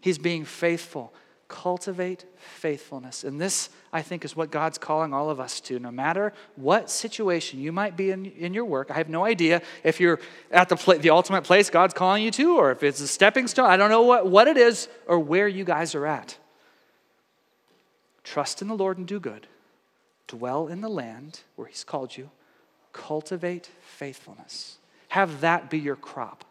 He's 0.00 0.16
being 0.16 0.44
faithful. 0.44 1.12
Cultivate 1.48 2.24
faithfulness. 2.38 3.22
And 3.22 3.40
this, 3.40 3.70
I 3.92 4.02
think, 4.02 4.24
is 4.24 4.34
what 4.34 4.50
God's 4.50 4.78
calling 4.78 5.14
all 5.14 5.30
of 5.30 5.38
us 5.38 5.60
to. 5.60 5.78
No 5.78 5.92
matter 5.92 6.32
what 6.56 6.90
situation 6.90 7.60
you 7.60 7.70
might 7.70 7.96
be 7.96 8.10
in, 8.10 8.26
in 8.26 8.52
your 8.52 8.64
work, 8.64 8.90
I 8.90 8.94
have 8.94 9.08
no 9.08 9.24
idea 9.24 9.62
if 9.84 10.00
you're 10.00 10.18
at 10.50 10.68
the, 10.68 10.98
the 11.00 11.10
ultimate 11.10 11.44
place 11.44 11.70
God's 11.70 11.94
calling 11.94 12.24
you 12.24 12.32
to, 12.32 12.56
or 12.56 12.72
if 12.72 12.82
it's 12.82 13.00
a 13.00 13.06
stepping 13.06 13.46
stone. 13.46 13.70
I 13.70 13.76
don't 13.76 13.90
know 13.90 14.02
what, 14.02 14.26
what 14.26 14.48
it 14.48 14.56
is 14.56 14.88
or 15.06 15.20
where 15.20 15.46
you 15.46 15.64
guys 15.64 15.94
are 15.94 16.06
at. 16.06 16.36
Trust 18.24 18.60
in 18.60 18.66
the 18.66 18.74
Lord 18.74 18.98
and 18.98 19.06
do 19.06 19.20
good. 19.20 19.46
Dwell 20.26 20.66
in 20.66 20.80
the 20.80 20.88
land 20.88 21.40
where 21.54 21.68
He's 21.68 21.84
called 21.84 22.16
you. 22.16 22.30
Cultivate 22.92 23.70
faithfulness. 23.80 24.78
Have 25.08 25.42
that 25.42 25.70
be 25.70 25.78
your 25.78 25.94
crop. 25.94 26.44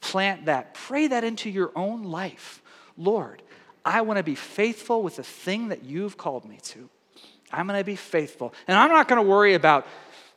Plant 0.00 0.46
that. 0.46 0.72
Pray 0.72 1.08
that 1.08 1.24
into 1.24 1.50
your 1.50 1.72
own 1.76 2.04
life. 2.04 2.62
Lord, 2.96 3.42
I 3.84 4.02
want 4.02 4.18
to 4.18 4.22
be 4.22 4.34
faithful 4.34 5.02
with 5.02 5.16
the 5.16 5.22
thing 5.22 5.68
that 5.68 5.84
you've 5.84 6.16
called 6.16 6.44
me 6.44 6.58
to. 6.62 6.88
I'm 7.50 7.66
going 7.66 7.78
to 7.78 7.84
be 7.84 7.96
faithful. 7.96 8.54
And 8.66 8.76
I'm 8.78 8.90
not 8.90 9.08
going 9.08 9.22
to 9.22 9.28
worry 9.28 9.54
about 9.54 9.86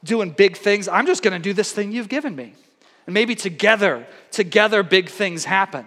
doing 0.03 0.31
big 0.31 0.57
things. 0.57 0.87
I'm 0.87 1.05
just 1.05 1.23
going 1.23 1.33
to 1.33 1.39
do 1.39 1.53
this 1.53 1.71
thing 1.71 1.91
you've 1.91 2.09
given 2.09 2.35
me. 2.35 2.53
And 3.05 3.13
maybe 3.13 3.35
together, 3.35 4.07
together, 4.31 4.83
big 4.83 5.09
things 5.09 5.45
happen. 5.45 5.85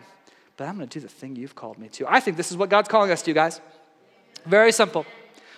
But 0.56 0.68
I'm 0.68 0.76
going 0.76 0.88
to 0.88 0.98
do 0.98 1.02
the 1.02 1.12
thing 1.12 1.36
you've 1.36 1.54
called 1.54 1.78
me 1.78 1.88
to. 1.90 2.06
I 2.06 2.20
think 2.20 2.36
this 2.36 2.50
is 2.50 2.56
what 2.56 2.70
God's 2.70 2.88
calling 2.88 3.10
us 3.10 3.22
to, 3.22 3.32
guys. 3.32 3.60
Very 4.46 4.72
simple. 4.72 5.04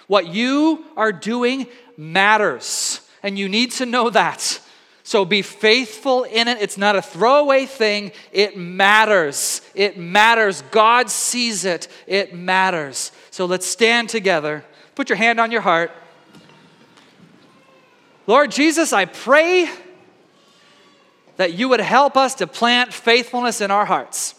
What 0.07 0.27
you 0.27 0.85
are 0.97 1.13
doing 1.13 1.67
matters, 1.97 3.01
and 3.23 3.39
you 3.39 3.49
need 3.49 3.71
to 3.73 3.87
know 3.87 4.11
that. 4.11 4.61
So 5.11 5.25
be 5.25 5.43
faithful 5.43 6.23
in 6.23 6.47
it. 6.47 6.59
It's 6.63 6.79
not 6.79 6.95
a 6.95 7.03
throwaway 7.03 7.67
thing. 7.67 8.13
It 8.31 8.57
matters. 8.57 9.61
It 9.75 9.99
matters. 9.99 10.63
God 10.71 11.11
sees 11.11 11.65
it. 11.65 11.89
It 12.07 12.33
matters. 12.33 13.11
So 13.33 13.45
let's 13.47 13.67
stand 13.67 14.09
together. 14.09 14.65
Put 14.95 15.09
your 15.09 15.17
hand 15.17 15.41
on 15.41 15.51
your 15.51 15.63
heart. 15.63 15.91
Lord 18.29 18.53
Jesus, 18.53 18.93
I 18.93 19.07
pray 19.07 19.69
that 21.39 21.55
you 21.55 21.69
would 21.71 21.81
help 21.81 22.17
us 22.17 22.37
to 22.37 22.47
plant 22.47 22.93
faithfulness 22.93 23.61
in 23.61 23.73
our 23.73 23.87
hearts. 23.87 24.37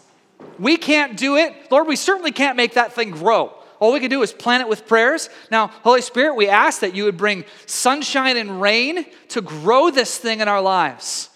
We 0.58 0.78
can't 0.78 1.18
do 1.18 1.36
it. 1.36 1.70
Lord, 1.70 1.86
we 1.86 1.96
certainly 1.96 2.32
can't 2.32 2.56
make 2.56 2.72
that 2.74 2.94
thing 2.94 3.10
grow. 3.10 3.52
All 3.82 3.92
we 3.92 3.98
can 3.98 4.10
do 4.10 4.22
is 4.22 4.32
plant 4.32 4.60
it 4.60 4.68
with 4.68 4.86
prayers. 4.86 5.28
Now, 5.50 5.66
Holy 5.66 6.02
Spirit, 6.02 6.36
we 6.36 6.48
ask 6.48 6.82
that 6.82 6.94
you 6.94 7.02
would 7.02 7.16
bring 7.16 7.44
sunshine 7.66 8.36
and 8.36 8.62
rain 8.62 9.06
to 9.30 9.40
grow 9.40 9.90
this 9.90 10.16
thing 10.16 10.38
in 10.38 10.46
our 10.46 10.62
lives. 10.62 11.30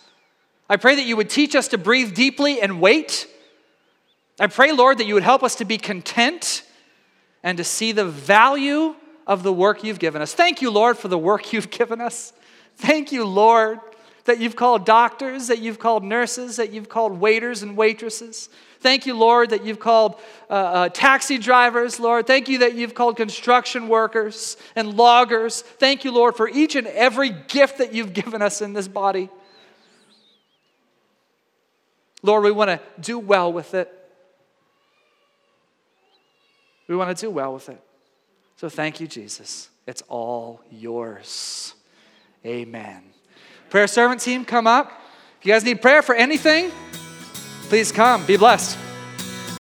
I 0.71 0.77
pray 0.77 0.95
that 0.95 1.07
you 1.07 1.17
would 1.17 1.29
teach 1.29 1.57
us 1.57 1.67
to 1.69 1.77
breathe 1.77 2.15
deeply 2.15 2.61
and 2.61 2.81
wait. 2.81 3.27
I 4.39 4.47
pray, 4.47 4.71
Lord, 4.71 4.99
that 4.99 5.07
you 5.07 5.15
would 5.15 5.25
help 5.25 5.43
us 5.43 5.57
to 5.57 5.65
be 5.65 5.77
content 5.77 6.63
and 7.43 7.59
to 7.59 7.65
see 7.65 7.91
the 7.91 8.05
value 8.05 8.95
of 9.27 9.43
the 9.43 9.53
work 9.53 9.83
you've 9.83 9.99
given 9.99 10.23
us. 10.23 10.33
Thank 10.33 10.63
you, 10.63 10.71
Lord, 10.71 10.97
for 10.97 11.09
the 11.09 11.19
work 11.19 11.53
you've 11.53 11.71
given 11.71 12.01
us. 12.01 12.33
Thank 12.77 13.11
you, 13.11 13.25
Lord, 13.25 13.81
that 14.27 14.39
you've 14.39 14.57
called 14.57 14.85
doctors, 14.85 15.49
that 15.49 15.61
you've 15.61 15.79
called 15.79 16.05
nurses, 16.05 16.57
that 16.57 16.73
you've 16.73 16.89
called 16.89 17.19
waiters 17.19 17.63
and 17.63 17.77
waitresses. 17.77 18.49
Thank 18.81 19.07
you, 19.07 19.17
Lord, 19.17 19.51
that 19.51 19.65
you've 19.65 19.81
called 19.81 20.17
uh, 20.51 20.53
uh, 20.53 20.89
taxi 20.91 21.39
drivers, 21.39 21.99
Lord. 21.99 22.27
Thank 22.27 22.49
you 22.49 22.59
that 22.59 22.75
you've 22.75 22.95
called 22.95 23.17
construction 23.17 23.89
workers 23.89 24.57
and 24.77 24.97
loggers. 24.97 25.63
Thank 25.63 26.05
you, 26.05 26.13
Lord, 26.13 26.37
for 26.37 26.49
each 26.49 26.77
and 26.77 26.87
every 26.87 27.31
gift 27.31 27.79
that 27.79 27.95
you've 27.95 28.13
given 28.13 28.43
us 28.43 28.61
in 28.61 28.75
this 28.75 28.87
body. 28.87 29.31
Lord, 32.23 32.45
we 32.45 32.51
want 32.51 32.71
to 32.71 32.81
do 33.01 33.19
well 33.19 33.53
with 33.53 33.75
it. 33.75 33.93
We 36.89 36.97
want 36.97 37.17
to 37.17 37.21
do 37.21 37.31
well 37.31 37.55
with 37.55 37.69
it. 37.69 37.81
So 38.57 38.69
thank 38.69 39.01
you, 39.01 39.07
Jesus. 39.07 39.71
It's 39.87 40.03
all 40.09 40.63
yours. 40.71 41.75
Amen. 42.45 43.16
Prayer 43.71 43.87
servant 43.87 44.21
team, 44.21 44.45
come 44.45 44.67
up. 44.67 44.93
If 45.41 45.47
you 45.47 45.53
guys 45.53 45.65
need 45.65 45.83
prayer 45.83 46.03
for 46.03 46.15
anything, 46.15 46.71
Please 47.69 47.91
come. 47.91 48.25
Be 48.27 48.37
blessed. 48.37 48.86